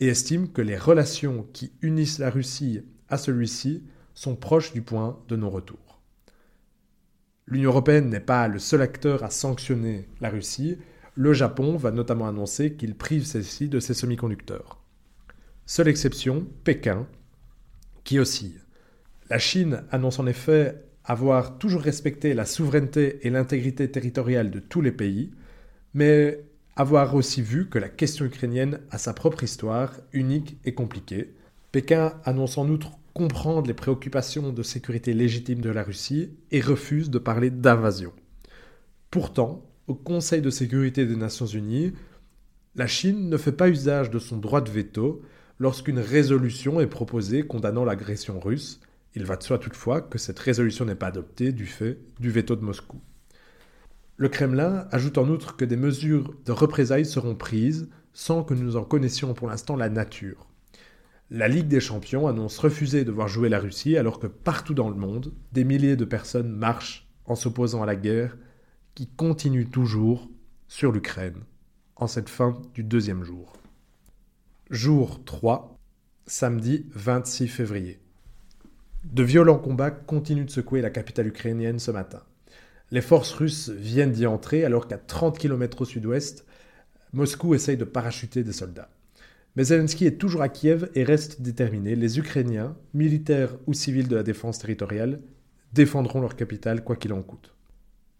et 0.00 0.08
estime 0.08 0.52
que 0.52 0.62
les 0.62 0.76
relations 0.76 1.46
qui 1.52 1.72
unissent 1.82 2.18
la 2.18 2.30
Russie 2.30 2.82
à 3.08 3.18
celui-ci 3.18 3.84
sont 4.14 4.36
proches 4.36 4.72
du 4.72 4.82
point 4.82 5.18
de 5.28 5.36
non-retour. 5.36 6.00
L'Union 7.46 7.70
européenne 7.70 8.10
n'est 8.10 8.20
pas 8.20 8.48
le 8.48 8.58
seul 8.58 8.82
acteur 8.82 9.22
à 9.22 9.30
sanctionner 9.30 10.08
la 10.20 10.30
Russie. 10.30 10.78
Le 11.14 11.32
Japon 11.32 11.76
va 11.76 11.90
notamment 11.90 12.28
annoncer 12.28 12.74
qu'il 12.74 12.96
prive 12.96 13.24
celle-ci 13.24 13.68
de 13.68 13.80
ses 13.80 13.94
semi-conducteurs. 13.94 14.82
Seule 15.64 15.88
exception, 15.88 16.46
Pékin, 16.64 17.06
qui 18.06 18.18
oscille. 18.18 18.60
La 19.28 19.38
Chine 19.38 19.82
annonce 19.90 20.18
en 20.18 20.26
effet 20.26 20.82
avoir 21.04 21.58
toujours 21.58 21.82
respecté 21.82 22.32
la 22.32 22.46
souveraineté 22.46 23.26
et 23.26 23.30
l'intégrité 23.30 23.90
territoriale 23.90 24.50
de 24.50 24.60
tous 24.60 24.80
les 24.80 24.92
pays, 24.92 25.32
mais 25.92 26.40
avoir 26.76 27.14
aussi 27.14 27.42
vu 27.42 27.68
que 27.68 27.78
la 27.78 27.88
question 27.88 28.24
ukrainienne 28.24 28.80
a 28.90 28.98
sa 28.98 29.12
propre 29.12 29.42
histoire, 29.42 29.92
unique 30.12 30.56
et 30.64 30.72
compliquée. 30.72 31.34
Pékin 31.72 32.14
annonce 32.24 32.58
en 32.58 32.68
outre 32.68 32.92
comprendre 33.12 33.66
les 33.66 33.74
préoccupations 33.74 34.52
de 34.52 34.62
sécurité 34.62 35.12
légitimes 35.12 35.60
de 35.60 35.70
la 35.70 35.82
Russie 35.82 36.30
et 36.52 36.60
refuse 36.60 37.10
de 37.10 37.18
parler 37.18 37.50
d'invasion. 37.50 38.12
Pourtant, 39.10 39.64
au 39.88 39.94
Conseil 39.94 40.42
de 40.42 40.50
sécurité 40.50 41.06
des 41.06 41.16
Nations 41.16 41.46
Unies, 41.46 41.92
la 42.76 42.86
Chine 42.86 43.28
ne 43.28 43.36
fait 43.36 43.52
pas 43.52 43.68
usage 43.68 44.10
de 44.10 44.18
son 44.18 44.36
droit 44.36 44.60
de 44.60 44.70
veto 44.70 45.22
lorsqu'une 45.58 45.98
résolution 45.98 46.80
est 46.80 46.86
proposée 46.86 47.42
condamnant 47.42 47.84
l'agression 47.84 48.38
russe. 48.40 48.80
Il 49.14 49.24
va 49.24 49.36
de 49.36 49.42
soi 49.42 49.58
toutefois 49.58 50.00
que 50.00 50.18
cette 50.18 50.38
résolution 50.38 50.84
n'est 50.84 50.94
pas 50.94 51.06
adoptée 51.08 51.52
du 51.52 51.66
fait 51.66 51.98
du 52.20 52.30
veto 52.30 52.56
de 52.56 52.64
Moscou. 52.64 53.00
Le 54.18 54.28
Kremlin 54.28 54.86
ajoute 54.92 55.18
en 55.18 55.28
outre 55.28 55.56
que 55.56 55.64
des 55.64 55.76
mesures 55.76 56.34
de 56.44 56.52
représailles 56.52 57.06
seront 57.06 57.34
prises 57.34 57.88
sans 58.12 58.42
que 58.42 58.54
nous 58.54 58.76
en 58.76 58.84
connaissions 58.84 59.34
pour 59.34 59.48
l'instant 59.48 59.76
la 59.76 59.90
nature. 59.90 60.46
La 61.30 61.48
Ligue 61.48 61.68
des 61.68 61.80
champions 61.80 62.28
annonce 62.28 62.58
refuser 62.58 63.04
de 63.04 63.12
voir 63.12 63.28
jouer 63.28 63.48
la 63.48 63.58
Russie 63.58 63.96
alors 63.96 64.20
que 64.20 64.26
partout 64.26 64.74
dans 64.74 64.88
le 64.88 64.96
monde, 64.96 65.34
des 65.52 65.64
milliers 65.64 65.96
de 65.96 66.04
personnes 66.04 66.50
marchent 66.50 67.08
en 67.24 67.34
s'opposant 67.34 67.82
à 67.82 67.86
la 67.86 67.96
guerre 67.96 68.36
qui 68.94 69.06
continue 69.06 69.66
toujours 69.66 70.30
sur 70.68 70.92
l'Ukraine 70.92 71.42
en 71.96 72.06
cette 72.06 72.28
fin 72.28 72.54
du 72.74 72.84
deuxième 72.84 73.24
jour. 73.24 73.52
Jour 74.72 75.22
3, 75.24 75.78
samedi 76.26 76.86
26 76.92 77.46
février. 77.46 78.00
De 79.04 79.22
violents 79.22 79.60
combats 79.60 79.92
continuent 79.92 80.46
de 80.46 80.50
secouer 80.50 80.80
la 80.80 80.90
capitale 80.90 81.28
ukrainienne 81.28 81.78
ce 81.78 81.92
matin. 81.92 82.24
Les 82.90 83.00
forces 83.00 83.30
russes 83.30 83.68
viennent 83.68 84.10
d'y 84.10 84.26
entrer 84.26 84.64
alors 84.64 84.88
qu'à 84.88 84.98
30 84.98 85.38
km 85.38 85.82
au 85.82 85.84
sud-ouest, 85.84 86.46
Moscou 87.12 87.54
essaye 87.54 87.76
de 87.76 87.84
parachuter 87.84 88.42
des 88.42 88.52
soldats. 88.52 88.90
Mais 89.54 89.62
Zelensky 89.62 90.04
est 90.04 90.18
toujours 90.18 90.42
à 90.42 90.48
Kiev 90.48 90.90
et 90.96 91.04
reste 91.04 91.42
déterminé. 91.42 91.94
Les 91.94 92.18
Ukrainiens, 92.18 92.76
militaires 92.92 93.54
ou 93.68 93.72
civils 93.72 94.08
de 94.08 94.16
la 94.16 94.24
défense 94.24 94.58
territoriale, 94.58 95.20
défendront 95.74 96.20
leur 96.20 96.34
capitale 96.34 96.82
quoi 96.82 96.96
qu'il 96.96 97.12
en 97.12 97.22
coûte. 97.22 97.54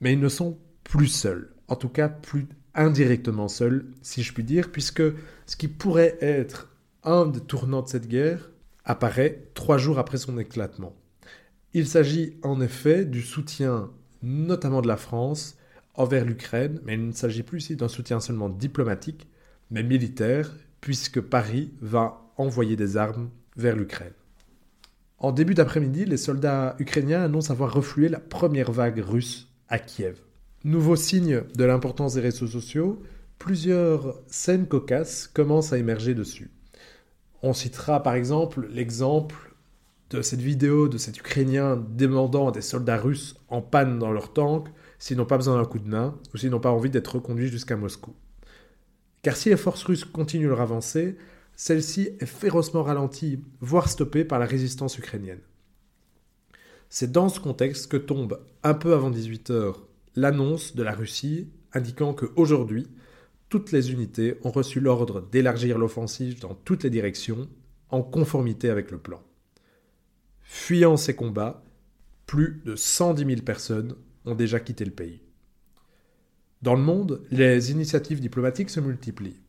Mais 0.01 0.13
ils 0.13 0.21
ne 0.21 0.29
sont 0.29 0.57
plus 0.85 1.09
seuls, 1.09 1.53
en 1.67 1.75
tout 1.75 1.89
cas 1.89 2.09
plus 2.09 2.47
indirectement 2.77 3.49
seuls, 3.49 3.87
si 4.03 4.23
je 4.23 4.33
puis 4.33 4.45
dire, 4.45 4.71
puisque 4.71 5.03
ce 5.47 5.57
qui 5.57 5.69
pourrait 5.69 6.19
être 6.21 6.73
un 7.05 7.27
des 7.27 7.41
tournants 7.41 7.83
de 7.83 7.89
cette 7.89 8.09
guerre 8.09 8.51
apparaît 8.85 9.49
trois 9.55 9.79
jours 9.79 9.99
après 9.99 10.19
son 10.19 10.39
éclatement. 10.39 10.95
Il 11.73 11.87
s'agit 11.87 12.37
en 12.43 12.61
effet 12.61 13.05
du 13.05 13.23
soutien 13.23 13.91
notamment 14.23 14.83
de 14.83 14.89
la 14.89 14.97
France 14.97 15.57
envers 15.95 16.25
l'Ukraine, 16.25 16.81
mais 16.85 16.95
il 16.95 17.07
ne 17.07 17.13
s'agit 17.13 17.43
plus 17.43 17.63
ici 17.63 17.77
d'un 17.77 17.89
soutien 17.89 18.21
seulement 18.21 18.49
diplomatique, 18.49 19.29
mais 19.71 19.83
militaire, 19.83 20.55
puisque 20.81 21.21
Paris 21.21 21.73
va 21.81 22.23
envoyer 22.37 22.77
des 22.77 22.97
armes 22.97 23.31
vers 23.57 23.77
l'Ukraine. 23.77 24.13
En 25.19 25.33
début 25.33 25.55
d'après-midi, 25.55 26.05
les 26.05 26.19
soldats 26.19 26.77
ukrainiens 26.79 27.23
annoncent 27.23 27.53
avoir 27.53 27.73
reflué 27.73 28.09
la 28.09 28.21
première 28.21 28.71
vague 28.73 28.99
russe 28.99 29.49
à 29.69 29.79
Kiev. 29.79 30.19
Nouveau 30.65 30.97
signe 30.97 31.43
de 31.55 31.65
l'importance 31.65 32.15
des 32.15 32.21
réseaux 32.21 32.47
sociaux, 32.47 33.03
plusieurs 33.39 34.21
scènes 34.29 34.67
cocasses 34.67 35.27
commencent 35.27 35.73
à 35.73 35.79
émerger 35.79 36.15
dessus. 36.15 36.51
On 37.43 37.53
citera 37.53 38.03
par 38.03 38.15
exemple 38.15 38.67
l'exemple 38.71 39.55
de 40.11 40.23
cette 40.23 40.41
vidéo 40.41 40.89
de 40.89 40.99
cet 40.99 41.19
Ukrainien 41.19 41.77
demandant 41.77 42.49
à 42.49 42.53
des 42.53 42.63
soldats 42.63 42.97
russes 42.97 43.37
en 43.49 43.61
panne 43.61 43.99
dans 43.99 44.13
leur 44.13 44.33
tank 44.33 44.69
s'ils 44.99 45.17
n'ont 45.17 45.27
pas 45.27 45.37
besoin 45.37 45.57
d'un 45.61 45.65
coup 45.65 45.79
de 45.79 45.89
main 45.89 46.19
ou 46.33 46.39
s'ils 46.39 46.51
n'ont 46.51 46.61
pas 46.61 46.71
envie 46.71 46.91
d'être 46.91 47.17
reconduits 47.17 47.49
jusqu'à 47.49 47.77
Moscou. 47.77 48.15
Car 49.23 49.37
si 49.37 49.49
les 49.49 49.57
forces 49.57 49.83
russes 49.83 50.05
continuent 50.05 50.49
leur 50.49 50.61
avancée, 50.61 51.17
celle-ci 51.57 52.11
est 52.21 52.27
férocement 52.27 52.83
ralentie, 52.83 53.41
voire 53.61 53.89
stoppée 53.89 54.25
par 54.25 54.39
la 54.39 54.47
résistance 54.47 54.99
ukrainienne. 54.99 55.41
C'est 56.89 57.11
dans 57.11 57.29
ce 57.29 57.41
contexte 57.41 57.91
que 57.91 57.97
tombe, 57.97 58.41
un 58.63 58.75
peu 58.75 58.95
avant 58.95 59.11
18h, 59.11 59.75
l'annonce 60.15 60.77
de 60.77 60.83
la 60.83 60.93
Russie 60.93 61.49
indiquant 61.73 62.15
qu'aujourd'hui, 62.15 62.87
toutes 63.49 63.73
les 63.73 63.93
unités 63.93 64.39
ont 64.43 64.51
reçu 64.51 64.81
l'ordre 64.81 65.27
d'élargir 65.31 65.79
l'offensive 65.79 66.41
dans 66.41 66.55
toutes 66.55 66.85
les 66.85 66.91
directions, 66.91 67.49
en 67.91 68.03
conformité 68.03 68.71
avec 68.71 68.91
le 68.91 68.99
plan. 68.99 69.23
Fuyant 70.43 70.97
ces 70.97 71.15
combats, 71.15 71.63
plus 72.27 72.61
de 72.65 72.75
110 72.75 73.25
000 73.25 73.43
personnes 73.43 73.95
ont 74.25 74.35
déjà 74.35 74.59
quitté 74.59 74.85
le 74.85 74.91
pays. 74.91 75.23
Dans 76.63 76.75
le 76.75 76.83
monde, 76.83 77.23
les 77.31 77.71
initiatives 77.71 78.21
diplomatiques 78.21 78.71
se 78.71 78.81
multiplient. 78.81 79.41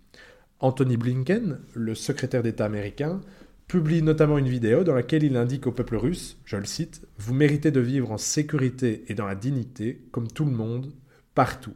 Anthony 0.59 0.97
Blinken, 0.97 1.59
le 1.73 1.95
secrétaire 1.95 2.43
d'État 2.43 2.65
américain, 2.65 3.21
publie 3.67 4.01
notamment 4.01 4.37
une 4.37 4.47
vidéo 4.47 4.83
dans 4.83 4.93
laquelle 4.93 5.23
il 5.23 5.35
indique 5.35 5.67
au 5.67 5.71
peuple 5.71 5.97
russe, 5.97 6.37
je 6.45 6.57
le 6.57 6.65
cite, 6.65 7.07
Vous 7.17 7.33
méritez 7.33 7.71
de 7.71 7.79
vivre 7.79 8.11
en 8.11 8.17
sécurité 8.17 9.03
et 9.07 9.13
dans 9.13 9.25
la 9.25 9.35
dignité, 9.35 10.07
comme 10.11 10.27
tout 10.27 10.45
le 10.45 10.51
monde, 10.51 10.93
partout. 11.33 11.73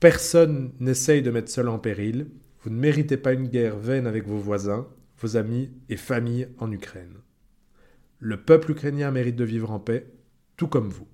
Personne 0.00 0.72
n'essaye 0.78 1.22
de 1.22 1.30
mettre 1.30 1.50
seul 1.50 1.68
en 1.68 1.78
péril, 1.78 2.28
vous 2.62 2.70
ne 2.70 2.78
méritez 2.78 3.16
pas 3.16 3.32
une 3.32 3.48
guerre 3.48 3.78
vaine 3.78 4.06
avec 4.06 4.26
vos 4.26 4.38
voisins, 4.38 4.86
vos 5.18 5.36
amis 5.36 5.70
et 5.88 5.96
familles 5.96 6.48
en 6.58 6.70
Ukraine. 6.70 7.14
Le 8.18 8.42
peuple 8.42 8.72
ukrainien 8.72 9.10
mérite 9.10 9.36
de 9.36 9.44
vivre 9.44 9.70
en 9.70 9.78
paix, 9.78 10.06
tout 10.56 10.68
comme 10.68 10.88
vous. 10.88 11.08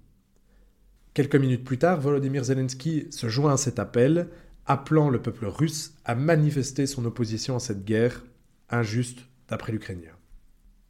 Quelques 1.15 1.37
minutes 1.37 1.65
plus 1.65 1.79
tard, 1.79 2.01
Volodymyr 2.01 2.45
Zelensky 2.45 3.07
se 3.11 3.29
joint 3.29 3.55
à 3.55 3.57
cet 3.57 3.79
appel, 3.79 4.29
appelant 4.67 5.11
le 5.11 5.21
peuple 5.21 5.47
russe 5.47 5.95
à 6.05 6.15
manifester 6.15 6.87
son 6.87 7.05
opposition 7.05 7.57
à 7.57 7.61
cette 7.61 7.85
guerre 7.85 8.25
injuste 8.71 9.21
d'après 9.49 9.73
l'Ukrainien. 9.73 10.17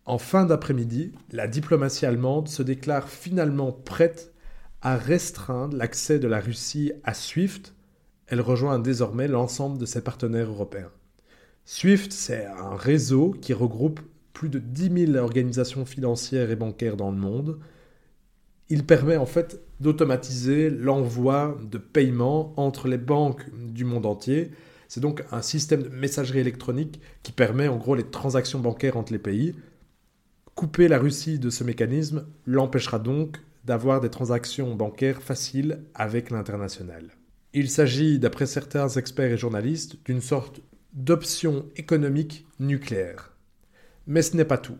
En 0.05 0.19
fin 0.19 0.47
d'après-midi, 0.47 1.13
la 1.31 1.47
diplomatie 1.47 2.07
allemande 2.07 2.49
se 2.49 2.63
déclare 2.63 3.09
finalement 3.09 3.73
prête 3.73 4.33
à 4.81 4.97
restreindre 4.97 5.77
l'accès 5.77 6.19
de 6.19 6.29
la 6.29 6.41
Russie 6.41 6.93
à 7.05 7.15
SWIFT. 7.15 7.75
Elle 8.27 8.41
rejoint 8.41 8.79
désormais 8.79 9.29
l'ensemble 9.29 9.79
de 9.79 9.87
ses 9.87 10.03
partenaires 10.03 10.49
européens. 10.49 10.91
SWIFT, 11.65 12.13
c'est 12.13 12.47
un 12.47 12.77
réseau 12.77 13.31
qui 13.41 13.53
regroupe 13.53 14.01
plus 14.33 14.49
de 14.49 14.59
10 14.59 15.07
000 15.13 15.17
organisations 15.23 15.85
financières 15.85 16.51
et 16.51 16.57
bancaires 16.57 16.97
dans 16.97 17.11
le 17.11 17.17
monde, 17.17 17.59
il 18.73 18.87
permet 18.87 19.19
en 19.19 19.27
fait 19.27 19.61
d'automatiser 19.81 20.71
l'envoi 20.71 21.59
de 21.71 21.77
paiements 21.77 22.55
entre 22.57 22.89
les 22.89 22.97
banques 22.97 23.45
du 23.55 23.85
monde 23.85 24.07
entier. 24.07 24.51
C'est 24.89 25.01
donc 25.01 25.23
un 25.31 25.43
système 25.43 25.83
de 25.83 25.91
messagerie 25.91 26.39
électronique 26.39 26.99
qui 27.23 27.33
permet 27.33 27.69
en 27.69 27.77
gros 27.77 27.95
les 27.95 28.09
transactions 28.09 28.61
bancaires 28.61 28.97
entre 28.97 29.13
les 29.13 29.19
pays. 29.19 29.55
Couper 30.55 30.89
la 30.89 30.99
Russie 30.99 31.39
de 31.39 31.51
ce 31.51 31.65
mécanisme 31.65 32.25
l'empêchera 32.47 32.99
donc 32.99 33.43
d'avoir 33.65 34.01
des 34.01 34.11
transactions 34.11 34.75
bancaires 34.75 35.23
faciles 35.23 35.81
avec 35.95 36.31
l'international. 36.31 37.11
Il 37.55 37.71
s'agit, 37.71 38.19
d'après 38.19 38.47
certains 38.47 38.89
experts 38.89 39.33
et 39.33 39.39
journalistes, 39.39 39.97
d'une 40.05 40.21
sorte 40.21 40.61
d'option 40.93 41.67
économique 41.77 42.47
nucléaire. 42.59 43.37
Mais 44.07 44.23
ce 44.23 44.37
n'est 44.37 44.45
pas 44.45 44.59
tout 44.59 44.79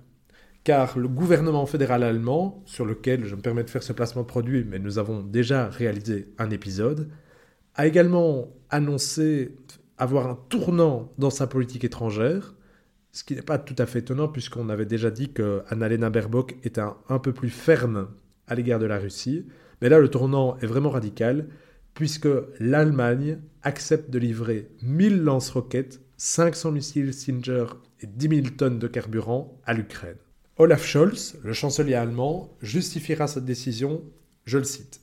car 0.65 0.97
le 0.99 1.09
gouvernement 1.09 1.67
fédéral 1.67 2.03
allemand, 2.03 2.63
sur 2.67 2.85
lequel 2.85 3.25
je 3.25 3.35
me 3.35 3.41
permets 3.41 3.65
de 3.65 3.71
faire 3.71 3.83
ce 3.83 3.93
placement 3.93 4.23
de 4.23 4.27
produit, 4.27 4.65
mais 4.65 4.79
nous 4.79 4.99
avons 4.99 5.21
déjà 5.21 5.69
réalisé 5.69 6.33
un 6.39 6.51
épisode, 6.51 7.09
a 7.75 7.87
également 7.87 8.49
annoncé 8.71 9.57
avoir 9.99 10.29
un 10.29 10.39
tournant 10.49 11.13
dans 11.19 11.31
sa 11.31 11.47
politique 11.47 11.85
étrangère, 11.85 12.55
ce 13.13 13.25
qui 13.25 13.35
n'est 13.35 13.43
pas 13.43 13.59
tout 13.59 13.75
à 13.79 13.87
fait 13.87 14.01
étonnant 14.01 14.29
puisqu'on 14.29 14.69
avait 14.69 14.87
déjà 14.87 15.11
dit 15.11 15.33
que 15.33 15.63
Annalena 15.69 16.11
Baerbock 16.11 16.57
était 16.65 16.81
un, 16.81 17.19
peu 17.19 17.33
plus 17.33 17.51
ferme 17.51 18.09
à 18.47 18.55
l'égard 18.55 18.79
de 18.79 18.87
la 18.87 18.99
Russie. 18.99 19.47
Mais 19.83 19.89
là, 19.89 19.99
le 19.99 20.09
tournant 20.09 20.57
est 20.61 20.67
vraiment 20.67 20.91
radical 20.91 21.49
puisque 21.95 22.29
l'Allemagne 22.59 23.39
accepte 23.63 24.11
de 24.11 24.19
livrer 24.19 24.69
1000 24.83 25.23
lance-roquettes, 25.23 26.01
500 26.17 26.73
missiles 26.73 27.15
Singer 27.15 27.67
et 28.01 28.07
10 28.07 28.29
000 28.43 28.47
tonnes 28.57 28.79
de 28.79 28.87
carburant 28.87 29.61
à 29.65 29.75
l'Ukraine. 29.75 30.17
Olaf 30.57 30.85
Scholz, 30.85 31.39
le 31.43 31.53
chancelier 31.53 31.95
allemand, 31.95 32.57
justifiera 32.61 33.27
cette 33.27 33.45
décision, 33.45 34.03
je 34.45 34.59
le 34.59 34.65
cite. 34.65 35.01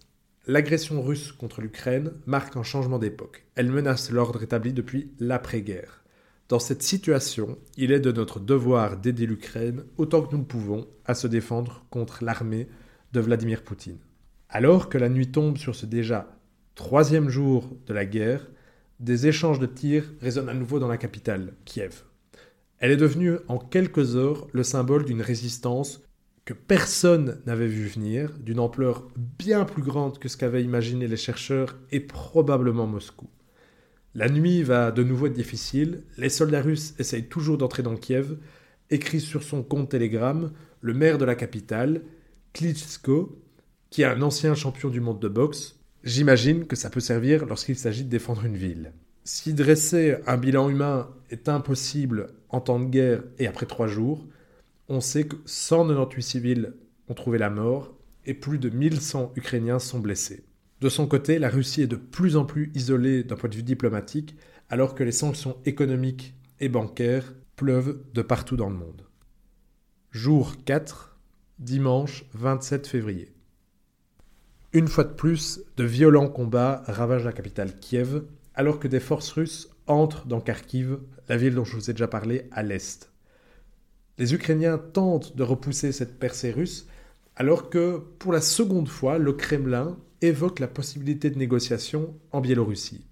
L'agression 0.48 1.02
russe 1.02 1.32
contre 1.32 1.62
l'Ukraine 1.62 2.12
marque 2.26 2.56
un 2.56 2.64
changement 2.64 3.00
d'époque. 3.00 3.46
Elle 3.56 3.72
menace 3.72 4.12
l'ordre 4.12 4.42
établi 4.42 4.74
depuis 4.74 5.12
l'après-guerre. 5.20 6.04
Dans 6.48 6.60
cette 6.60 6.82
situation, 6.82 7.60
il 7.78 7.92
est 7.92 8.00
de 8.00 8.12
notre 8.12 8.40
devoir 8.40 8.98
d'aider 8.98 9.28
l'Ukraine 9.28 9.84
autant 9.98 10.24
que 10.24 10.32
nous 10.32 10.42
le 10.42 10.48
pouvons 10.48 10.88
à 11.06 11.14
se 11.14 11.28
défendre 11.28 11.86
contre 11.92 12.24
l'armée 12.24 12.68
de 13.14 13.20
Vladimir 13.20 13.64
Poutine. 13.64 14.00
Alors 14.50 14.90
que 14.90 14.98
la 14.98 15.10
nuit 15.10 15.32
tombe 15.32 15.58
sur 15.58 15.76
ce 15.76 15.86
déjà 15.86 16.39
troisième 16.80 17.28
jour 17.28 17.76
de 17.88 17.94
la 17.94 18.06
guerre, 18.06 18.48
des 19.02 19.28
échanges 19.28 19.60
de 19.60 19.66
tirs 19.66 20.14
résonnent 20.22 20.48
à 20.48 20.54
nouveau 20.54 20.80
dans 20.80 20.88
la 20.88 20.98
capitale, 20.98 21.52
Kiev. 21.66 22.04
Elle 22.78 22.92
est 22.92 22.98
devenue 22.98 23.36
en 23.50 23.58
quelques 23.58 24.16
heures 24.16 24.48
le 24.54 24.64
symbole 24.64 25.04
d'une 25.04 25.22
résistance 25.22 26.02
que 26.46 26.54
personne 26.54 27.42
n'avait 27.46 27.68
vu 27.68 27.86
venir, 27.86 28.32
d'une 28.40 28.62
ampleur 28.62 29.10
bien 29.18 29.66
plus 29.66 29.82
grande 29.82 30.20
que 30.20 30.30
ce 30.30 30.38
qu'avaient 30.38 30.64
imaginé 30.64 31.10
les 31.10 31.18
chercheurs 31.18 31.78
et 31.92 32.00
probablement 32.00 32.88
Moscou. 32.88 33.28
La 34.16 34.30
nuit 34.30 34.64
va 34.64 34.92
de 34.92 35.04
nouveau 35.04 35.28
être 35.28 35.34
difficile, 35.34 36.06
les 36.18 36.30
soldats 36.30 36.62
russes 36.62 36.96
essayent 36.98 37.28
toujours 37.28 37.58
d'entrer 37.58 37.84
dans 37.84 37.98
Kiev, 37.98 38.38
écrit 38.90 39.20
sur 39.20 39.44
son 39.44 39.64
compte 39.64 39.90
Telegram 39.90 40.50
le 40.80 40.94
maire 40.94 41.18
de 41.18 41.26
la 41.26 41.36
capitale, 41.36 42.04
Klitschko, 42.54 43.38
qui 43.90 44.04
est 44.04 44.06
un 44.06 44.22
ancien 44.22 44.56
champion 44.56 44.88
du 44.88 45.02
monde 45.02 45.20
de 45.20 45.28
boxe. 45.28 45.79
J'imagine 46.04 46.66
que 46.66 46.76
ça 46.76 46.90
peut 46.90 47.02
servir 47.02 47.46
lorsqu'il 47.46 47.78
s'agit 47.78 48.06
de 48.06 48.10
défendre 48.10 48.46
une 48.46 48.56
ville. 48.56 48.94
Si 49.26 49.54
dresser 49.54 50.16
un 50.28 50.38
bilan 50.38 50.70
humain 50.70 51.10
est 51.30 51.50
impossible 51.50 52.28
en 52.50 52.62
temps 52.62 52.80
de 52.80 52.86
guerre 52.86 53.24
et 53.38 53.48
après 53.48 53.66
trois 53.66 53.88
jours, 53.88 54.26
on 54.88 55.02
sait 55.02 55.26
que 55.26 55.36
198 55.46 56.22
civils 56.24 56.74
ont 57.10 57.14
trouvé 57.14 57.38
la 57.38 57.50
mort 57.50 57.94
et 58.26 58.34
plus 58.34 58.60
de 58.60 58.70
1100 58.70 59.34
Ukrainiens 59.36 59.80
sont 59.80 60.00
blessés. 60.00 60.46
De 60.82 60.88
son 60.88 61.06
côté, 61.06 61.38
la 61.38 61.50
Russie 61.50 61.82
est 61.82 61.88
de 61.88 61.98
plus 61.98 62.38
en 62.38 62.46
plus 62.46 62.72
isolée 62.74 63.24
d'un 63.24 63.36
point 63.36 63.50
de 63.50 63.56
vue 63.56 63.64
diplomatique, 63.64 64.36
alors 64.70 64.96
que 64.96 65.04
les 65.04 65.12
sanctions 65.12 65.58
économiques 65.66 66.34
et 66.62 66.70
bancaires 66.70 67.34
pleuvent 67.58 68.02
de 68.14 68.22
partout 68.22 68.56
dans 68.56 68.70
le 68.70 68.78
monde. 68.78 69.04
Jour 70.12 70.56
4, 70.64 71.18
dimanche 71.60 72.24
27 72.34 72.88
février. 72.88 73.34
Une 74.72 74.88
fois 74.88 75.04
de 75.04 75.14
plus, 75.14 75.62
de 75.78 75.84
violents 75.84 76.28
combats 76.28 76.84
ravagent 76.86 77.26
la 77.26 77.34
capitale 77.34 77.76
Kiev, 77.76 78.22
alors 78.54 78.78
que 78.78 78.88
des 78.88 79.00
forces 79.00 79.32
russes 79.32 79.68
entrent 79.88 80.28
dans 80.28 80.42
Kharkiv, 80.42 81.00
la 81.28 81.38
ville 81.38 81.56
dont 81.56 81.64
je 81.64 81.76
vous 81.76 81.90
ai 81.90 81.94
déjà 81.94 82.08
parlé, 82.08 82.48
à 82.52 82.62
l'est. 82.62 83.10
Les 84.20 84.36
Ukrainiens 84.36 84.78
tentent 84.78 85.36
de 85.36 85.42
repousser 85.42 85.92
cette 85.92 86.20
percée 86.20 86.52
russe, 86.52 86.86
alors 87.36 87.72
que, 87.72 87.98
pour 88.20 88.32
la 88.32 88.42
seconde 88.42 88.90
fois, 88.90 89.18
le 89.18 89.34
Kremlin 89.34 89.98
évoque 90.22 90.60
la 90.60 90.68
possibilité 90.68 91.32
de 91.32 91.40
négociation 91.40 92.14
en 92.32 92.40
Biélorussie. 92.40 93.08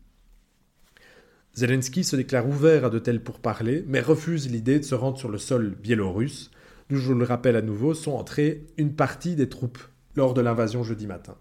Zelensky 1.55 2.03
se 2.03 2.15
déclare 2.15 2.47
ouvert 2.47 2.85
à 2.85 2.91
de 2.91 2.99
tels 2.99 3.23
pourparlers, 3.23 3.83
mais 3.87 4.01
refuse 4.01 4.47
l'idée 4.47 4.77
de 4.77 4.85
se 4.85 4.93
rendre 4.93 5.17
sur 5.17 5.29
le 5.29 5.39
sol 5.39 5.75
biélorusse, 5.81 6.51
d'où 6.91 6.97
je 6.97 7.13
le 7.13 7.25
rappelle 7.25 7.55
à 7.55 7.63
nouveau, 7.63 7.95
sont 7.95 8.11
entrées 8.11 8.67
une 8.77 8.93
partie 8.93 9.35
des 9.35 9.49
troupes 9.49 9.79
lors 10.15 10.35
de 10.35 10.41
l'invasion 10.41 10.83
jeudi 10.83 11.07
matin. 11.07 11.35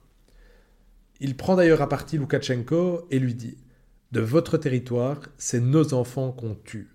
Il 1.21 1.37
prend 1.37 1.57
d'ailleurs 1.57 1.83
à 1.83 1.89
partie 1.89 2.19
Loukachenko 2.19 3.07
et 3.11 3.19
lui 3.19 3.35
dit 3.35 3.57
De 4.13 4.21
votre 4.21 4.59
territoire, 4.59 5.21
c'est 5.39 5.61
nos 5.61 5.95
enfants 5.95 6.33
qu'on 6.33 6.55
tue. 6.55 6.91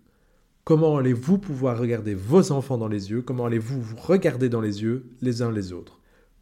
Comment 0.63 0.97
allez-vous 0.97 1.39
pouvoir 1.39 1.79
regarder 1.79 2.13
vos 2.13 2.51
enfants 2.51 2.77
dans 2.77 2.87
les 2.87 3.09
yeux? 3.09 3.23
Comment 3.23 3.45
allez-vous 3.45 3.81
vous 3.81 3.95
regarder 3.95 4.47
dans 4.47 4.61
les 4.61 4.83
yeux 4.83 5.05
les 5.21 5.41
uns 5.41 5.51
les 5.51 5.73
autres? 5.73 5.99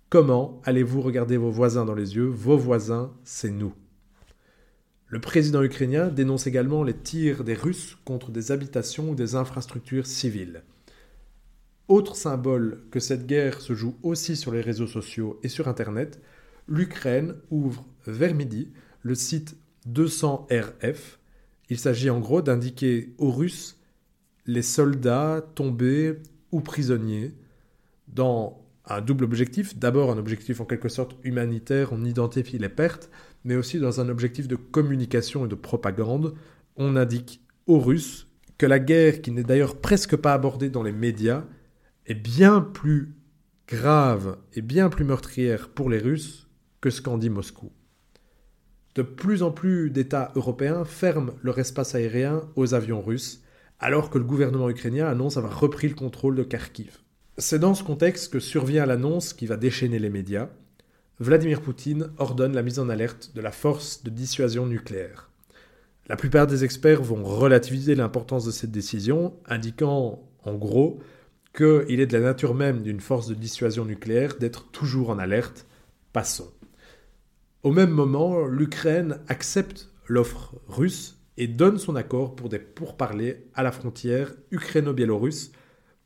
Comment 0.09 0.59
allez-vous 0.65 1.01
regarder 1.01 1.38
vos 1.38 1.51
voisins 1.51 1.86
dans 1.86 1.95
les 1.95 2.15
yeux? 2.15 2.25
Vos 2.25 2.57
voisins, 2.57 3.13
c'est 3.24 3.51
nous. 3.51 3.74
Le 5.07 5.21
président 5.21 5.63
ukrainien 5.63 6.09
dénonce 6.09 6.48
également 6.48 6.83
les 6.83 6.93
tirs 6.93 7.43
des 7.43 7.53
Russes 7.53 7.98
contre 8.03 8.29
des 8.29 8.51
habitations 8.51 9.12
ou 9.12 9.15
des 9.15 9.36
infrastructures 9.36 10.05
civiles. 10.05 10.63
Autre 11.88 12.15
symbole 12.15 12.83
que 12.91 13.00
cette 13.00 13.25
guerre 13.25 13.62
se 13.62 13.74
joue 13.74 13.95
aussi 14.03 14.36
sur 14.36 14.51
les 14.51 14.62
réseaux 14.62 14.86
sociaux 14.86 15.39
et 15.41 15.48
sur 15.48 15.67
Internet, 15.67 16.21
l'Ukraine 16.69 17.35
ouvre 17.49 17.85
vers 18.05 18.33
midi 18.33 18.69
le 19.01 19.15
site 19.15 19.57
200RF. 19.91 21.17
Il 21.69 21.79
s'agit 21.79 22.09
en 22.09 22.19
gros 22.19 22.41
d'indiquer 22.41 23.13
aux 23.17 23.31
Russes 23.31 23.77
les 24.45 24.61
soldats 24.61 25.45
tombés 25.55 26.19
ou 26.51 26.61
prisonniers 26.61 27.33
dans 28.07 28.65
un 28.86 29.01
double 29.01 29.23
objectif. 29.23 29.77
D'abord 29.77 30.12
un 30.12 30.17
objectif 30.17 30.62
en 30.62 30.65
quelque 30.65 30.89
sorte 30.89 31.15
humanitaire, 31.23 31.89
on 31.91 32.03
identifie 32.03 32.58
les 32.58 32.69
pertes, 32.69 33.10
mais 33.43 33.55
aussi 33.55 33.79
dans 33.79 33.99
un 34.01 34.10
objectif 34.10 34.47
de 34.47 34.55
communication 34.55 35.45
et 35.45 35.49
de 35.49 35.55
propagande. 35.55 36.34
On 36.75 36.95
indique 36.95 37.41
aux 37.67 37.79
Russes 37.79 38.27
que 38.58 38.65
la 38.65 38.79
guerre, 38.79 39.21
qui 39.21 39.32
n'est 39.32 39.43
d'ailleurs 39.43 39.79
presque 39.79 40.15
pas 40.15 40.34
abordée 40.34 40.69
dans 40.69 40.84
les 40.84 40.91
médias, 40.91 41.45
est 42.05 42.15
bien 42.15 42.62
plus 42.62 43.13
grave 43.67 44.38
et 44.53 44.62
bien 44.62 44.89
plus 44.89 45.05
meurtrière 45.05 45.69
pour 45.69 45.89
les 45.89 45.99
Russes 45.99 46.48
que 46.82 46.89
ce 46.89 47.02
qu'en 47.02 47.18
dit 47.18 47.30
Moscou. 47.30 47.72
De 48.96 49.02
plus 49.02 49.44
en 49.44 49.52
plus 49.52 49.92
d'États 49.92 50.32
européens 50.36 50.84
ferment 50.84 51.34
leur 51.44 51.60
espace 51.60 51.96
aérien 51.96 52.44
aux 52.56 52.74
avions 52.74 53.02
russes, 53.02 53.42
alors 53.80 54.10
que 54.10 54.18
le 54.18 54.26
gouvernement 54.26 54.70
ukrainien 54.70 55.08
annonce 55.08 55.38
avoir 55.38 55.60
repris 55.60 55.88
le 55.88 55.96
contrôle 55.96 56.36
de 56.36 56.44
Kharkiv. 56.44 56.98
C'est 57.38 57.60
dans 57.60 57.76
ce 57.76 57.84
contexte 57.84 58.34
que 58.34 58.39
survient 58.39 58.86
l'annonce 58.86 59.34
qui 59.34 59.46
va 59.46 59.56
déchaîner 59.56 60.00
les 60.00 60.10
médias. 60.10 60.50
Vladimir 61.20 61.62
Poutine 61.62 62.12
ordonne 62.18 62.54
la 62.54 62.63
mise 62.63 62.80
en 62.80 62.89
alerte 62.89 63.32
de 63.36 63.42
la 63.42 63.52
force 63.52 64.04
de 64.04 64.10
dissuasion 64.10 64.65
nucléaire. 64.65 65.30
La 66.08 66.18
plupart 66.18 66.48
des 66.48 66.63
experts 66.63 67.04
vont 67.04 67.24
relativiser 67.24 67.96
l'importance 67.96 68.44
de 68.44 68.52
cette 68.52 68.72
décision, 68.72 69.34
indiquant 69.46 70.28
en 70.44 70.56
gros 70.56 71.00
qu'il 71.56 72.00
est 72.00 72.08
de 72.08 72.18
la 72.18 72.24
nature 72.24 72.56
même 72.56 72.82
d'une 72.82 73.00
force 73.00 73.28
de 73.28 73.36
dissuasion 73.36 73.86
nucléaire 73.86 74.36
d'être 74.38 74.72
toujours 74.72 75.12
en 75.12 75.20
alerte. 75.20 75.65
Passons. 76.12 76.52
Au 77.62 77.72
même 77.72 77.89
moment, 77.89 78.45
l'Ukraine 78.45 79.19
accepte 79.28 79.89
l'offre 80.08 80.56
russe 80.67 81.17
et 81.36 81.48
donne 81.48 81.78
son 81.78 81.95
accord 81.95 82.36
pour 82.36 82.48
des 82.48 82.60
pourparlers 82.60 83.48
à 83.54 83.63
la 83.63 83.74
frontière 83.74 84.34
ukraino-biélorusse 84.52 85.52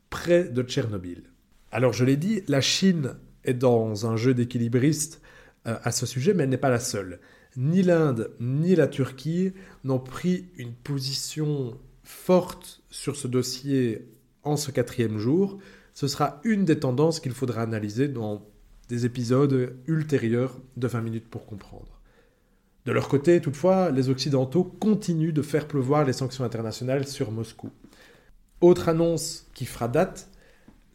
près 0.10 0.46
de 0.46 0.64
Tchernobyl. 0.64 1.24
Alors 1.72 1.94
je 1.94 2.06
l'ai 2.06 2.18
dit, 2.18 2.42
la 2.48 2.62
Chine 2.62 3.16
est 3.44 3.54
dans 3.54 4.08
un 4.08 4.16
jeu 4.16 4.34
d'équilibriste 4.34 5.22
euh, 5.68 5.78
à 5.84 5.92
ce 5.92 6.08
sujet, 6.08 6.34
mais 6.34 6.44
elle 6.44 6.50
n'est 6.50 6.58
pas 6.58 6.70
la 6.72 6.80
seule. 6.80 7.20
Ni 7.56 7.84
l'Inde 7.84 8.32
ni 8.40 8.76
la 8.76 8.88
Turquie 8.88 9.54
n'ont 9.84 10.00
pris 10.00 10.50
une 10.58 10.74
position 10.74 11.80
forte 12.04 12.82
sur 12.90 13.16
ce 13.16 13.28
dossier 13.28 14.08
en 14.44 14.58
ce 14.58 14.72
quatrième 14.72 15.20
jour, 15.20 15.60
ce 15.94 16.08
sera 16.08 16.42
une 16.44 16.66
des 16.66 16.80
tendances 16.80 17.20
qu'il 17.20 17.32
faudra 17.32 17.62
analyser 17.62 18.08
dans 18.08 18.44
des 18.90 19.06
épisodes 19.06 19.76
ultérieurs 19.88 20.60
de 20.78 20.88
20 20.88 21.02
minutes 21.02 21.30
pour 21.30 21.46
comprendre. 21.46 22.00
De 22.86 22.92
leur 22.92 23.08
côté, 23.08 23.40
toutefois, 23.40 23.92
les 23.92 24.10
Occidentaux 24.10 24.64
continuent 24.64 25.34
de 25.34 25.42
faire 25.42 25.68
pleuvoir 25.68 26.04
les 26.06 26.14
sanctions 26.14 26.44
internationales 26.44 27.08
sur 27.08 27.32
Moscou. 27.32 27.70
Autre 28.60 28.90
annonce 28.90 29.48
qui 29.54 29.66
fera 29.66 29.88
date, 29.88 30.30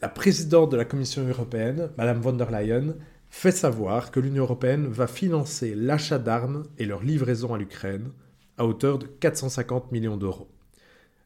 la 0.02 0.08
présidente 0.08 0.70
de 0.70 0.76
la 0.76 0.84
Commission 0.84 1.26
européenne, 1.26 1.90
Madame 1.96 2.20
von 2.20 2.34
der 2.34 2.50
Leyen, 2.50 2.94
fait 3.30 3.52
savoir 3.52 4.10
que 4.10 4.20
l'Union 4.20 4.44
européenne 4.44 4.86
va 4.86 5.06
financer 5.06 5.74
l'achat 5.74 6.18
d'armes 6.18 6.64
et 6.78 6.84
leur 6.84 7.02
livraison 7.02 7.54
à 7.54 7.58
l'Ukraine 7.58 8.10
à 8.58 8.66
hauteur 8.66 8.98
de 8.98 9.06
450 9.06 9.92
millions 9.92 10.16
d'euros. 10.16 10.48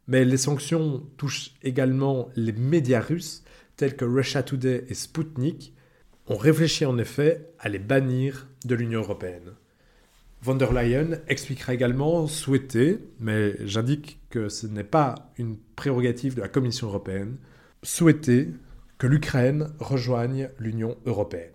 Mais 0.09 0.25
les 0.25 0.37
sanctions 0.37 1.03
touchent 1.17 1.55
également 1.63 2.29
les 2.37 2.53
médias 2.53 3.01
russes 3.01 3.45
tels 3.77 3.97
que 3.97 4.05
Russia 4.05 4.43
Today 4.43 4.85
et 4.89 4.95
Sputnik. 4.95 5.75
On 6.29 6.37
réfléchit 6.37 6.85
en 6.85 6.99
effet 6.99 7.53
à 7.59 7.69
les 7.69 7.81
bannir 7.81 8.47
de 8.65 8.75
l'Union 8.75 9.01
européenne. 9.01 9.55
Von 10.41 10.55
der 10.55 10.73
Leyen 10.73 11.19
expliquera 11.29 11.75
également 11.75 12.27
souhaiter, 12.27 12.99
mais 13.21 13.55
j'indique 13.67 14.21
que 14.31 14.49
ce 14.49 14.67
n'est 14.67 14.85
pas 14.85 15.33
une 15.37 15.57
prérogative 15.77 16.35
de 16.35 16.41
la 16.41 16.49
Commission 16.49 16.89
européenne, 16.89 17.39
souhaiter 17.83 18.49
que 18.99 19.07
l'Ukraine 19.07 19.73
rejoigne 19.79 20.51
l'Union 20.59 20.97
européenne. 21.07 21.51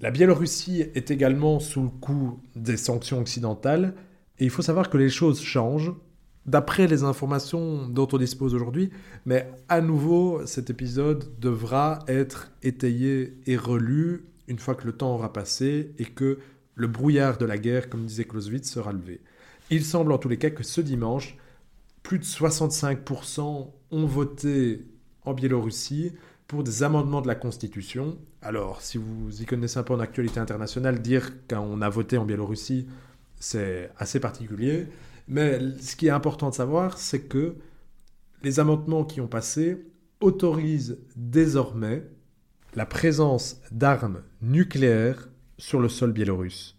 La 0.00 0.10
Biélorussie 0.10 0.80
est 0.80 1.10
également 1.10 1.60
sous 1.60 1.82
le 1.82 1.88
coup 1.88 2.40
des 2.54 2.76
sanctions 2.76 3.20
occidentales, 3.20 3.94
et 4.38 4.44
il 4.44 4.50
faut 4.50 4.62
savoir 4.62 4.90
que 4.90 4.98
les 4.98 5.08
choses 5.08 5.40
changent 5.40 5.92
d'après 6.46 6.86
les 6.86 7.02
informations 7.02 7.88
dont 7.88 8.08
on 8.12 8.18
dispose 8.18 8.54
aujourd'hui, 8.54 8.90
mais 9.24 9.50
à 9.68 9.80
nouveau, 9.80 10.46
cet 10.46 10.70
épisode 10.70 11.24
devra 11.40 12.00
être 12.08 12.52
étayé 12.62 13.36
et 13.46 13.56
relu 13.56 14.24
une 14.48 14.58
fois 14.58 14.74
que 14.74 14.86
le 14.86 14.92
temps 14.92 15.14
aura 15.14 15.32
passé 15.32 15.92
et 15.98 16.04
que 16.04 16.38
le 16.74 16.86
brouillard 16.86 17.38
de 17.38 17.46
la 17.46 17.58
guerre, 17.58 17.88
comme 17.88 18.04
disait 18.04 18.24
Clausewitz, 18.24 18.70
sera 18.70 18.92
levé. 18.92 19.20
Il 19.70 19.84
semble 19.84 20.12
en 20.12 20.18
tous 20.18 20.28
les 20.28 20.38
cas 20.38 20.50
que 20.50 20.62
ce 20.62 20.80
dimanche, 20.80 21.36
plus 22.02 22.18
de 22.18 22.24
65% 22.24 23.70
ont 23.90 24.06
voté 24.06 24.86
en 25.24 25.34
Biélorussie 25.34 26.12
pour 26.46 26.62
des 26.62 26.84
amendements 26.84 27.22
de 27.22 27.26
la 27.26 27.34
Constitution. 27.34 28.16
Alors, 28.42 28.80
si 28.80 28.98
vous 28.98 29.42
y 29.42 29.46
connaissez 29.46 29.78
un 29.78 29.82
peu 29.82 29.94
en 29.94 29.98
actualité 29.98 30.38
internationale, 30.38 31.02
dire 31.02 31.32
qu'on 31.48 31.82
a 31.82 31.88
voté 31.88 32.18
en 32.18 32.24
Biélorussie, 32.24 32.86
c'est 33.40 33.90
assez 33.98 34.20
particulier. 34.20 34.86
Mais 35.28 35.58
ce 35.80 35.96
qui 35.96 36.06
est 36.06 36.10
important 36.10 36.50
de 36.50 36.54
savoir, 36.54 36.98
c'est 36.98 37.22
que 37.22 37.56
les 38.42 38.60
amendements 38.60 39.04
qui 39.04 39.20
ont 39.20 39.26
passé 39.26 39.86
autorisent 40.20 40.98
désormais 41.16 42.06
la 42.74 42.86
présence 42.86 43.60
d'armes 43.70 44.22
nucléaires 44.42 45.28
sur 45.58 45.80
le 45.80 45.88
sol 45.88 46.12
biélorusse. 46.12 46.76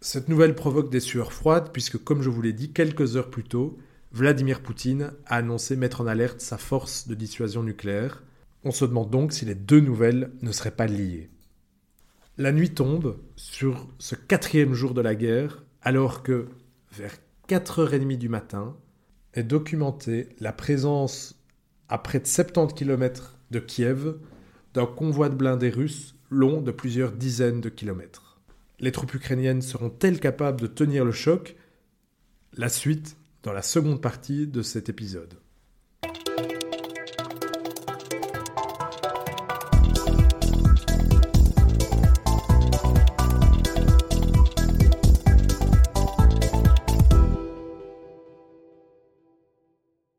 Cette 0.00 0.28
nouvelle 0.28 0.54
provoque 0.54 0.90
des 0.90 1.00
sueurs 1.00 1.32
froides 1.32 1.70
puisque, 1.72 2.02
comme 2.02 2.22
je 2.22 2.30
vous 2.30 2.42
l'ai 2.42 2.52
dit 2.52 2.72
quelques 2.72 3.16
heures 3.16 3.30
plus 3.30 3.44
tôt, 3.44 3.78
Vladimir 4.12 4.62
Poutine 4.62 5.12
a 5.26 5.36
annoncé 5.36 5.76
mettre 5.76 6.00
en 6.00 6.06
alerte 6.06 6.40
sa 6.40 6.58
force 6.58 7.08
de 7.08 7.14
dissuasion 7.14 7.62
nucléaire. 7.62 8.22
On 8.64 8.70
se 8.70 8.84
demande 8.84 9.10
donc 9.10 9.32
si 9.32 9.44
les 9.44 9.54
deux 9.54 9.80
nouvelles 9.80 10.30
ne 10.42 10.52
seraient 10.52 10.70
pas 10.70 10.86
liées. 10.86 11.30
La 12.38 12.52
nuit 12.52 12.70
tombe 12.70 13.18
sur 13.34 13.88
ce 13.98 14.14
quatrième 14.14 14.74
jour 14.74 14.94
de 14.94 15.00
la 15.00 15.14
guerre, 15.14 15.64
alors 15.82 16.22
que, 16.22 16.48
vers 16.92 17.16
4h30 17.48 18.18
du 18.18 18.28
matin, 18.28 18.76
est 19.34 19.44
documentée 19.44 20.30
la 20.40 20.52
présence 20.52 21.40
à 21.88 21.98
près 21.98 22.18
de 22.18 22.26
70 22.26 22.74
km 22.74 23.38
de 23.52 23.60
Kiev 23.60 24.16
d'un 24.74 24.86
convoi 24.86 25.28
de 25.28 25.36
blindés 25.36 25.70
russes 25.70 26.16
long 26.28 26.60
de 26.60 26.72
plusieurs 26.72 27.12
dizaines 27.12 27.60
de 27.60 27.68
kilomètres. 27.68 28.40
Les 28.80 28.90
troupes 28.90 29.14
ukrainiennes 29.14 29.62
seront-elles 29.62 30.18
capables 30.18 30.60
de 30.60 30.66
tenir 30.66 31.04
le 31.04 31.12
choc? 31.12 31.54
La 32.54 32.68
suite 32.68 33.16
dans 33.44 33.52
la 33.52 33.62
seconde 33.62 34.02
partie 34.02 34.48
de 34.48 34.62
cet 34.62 34.88
épisode. 34.88 35.34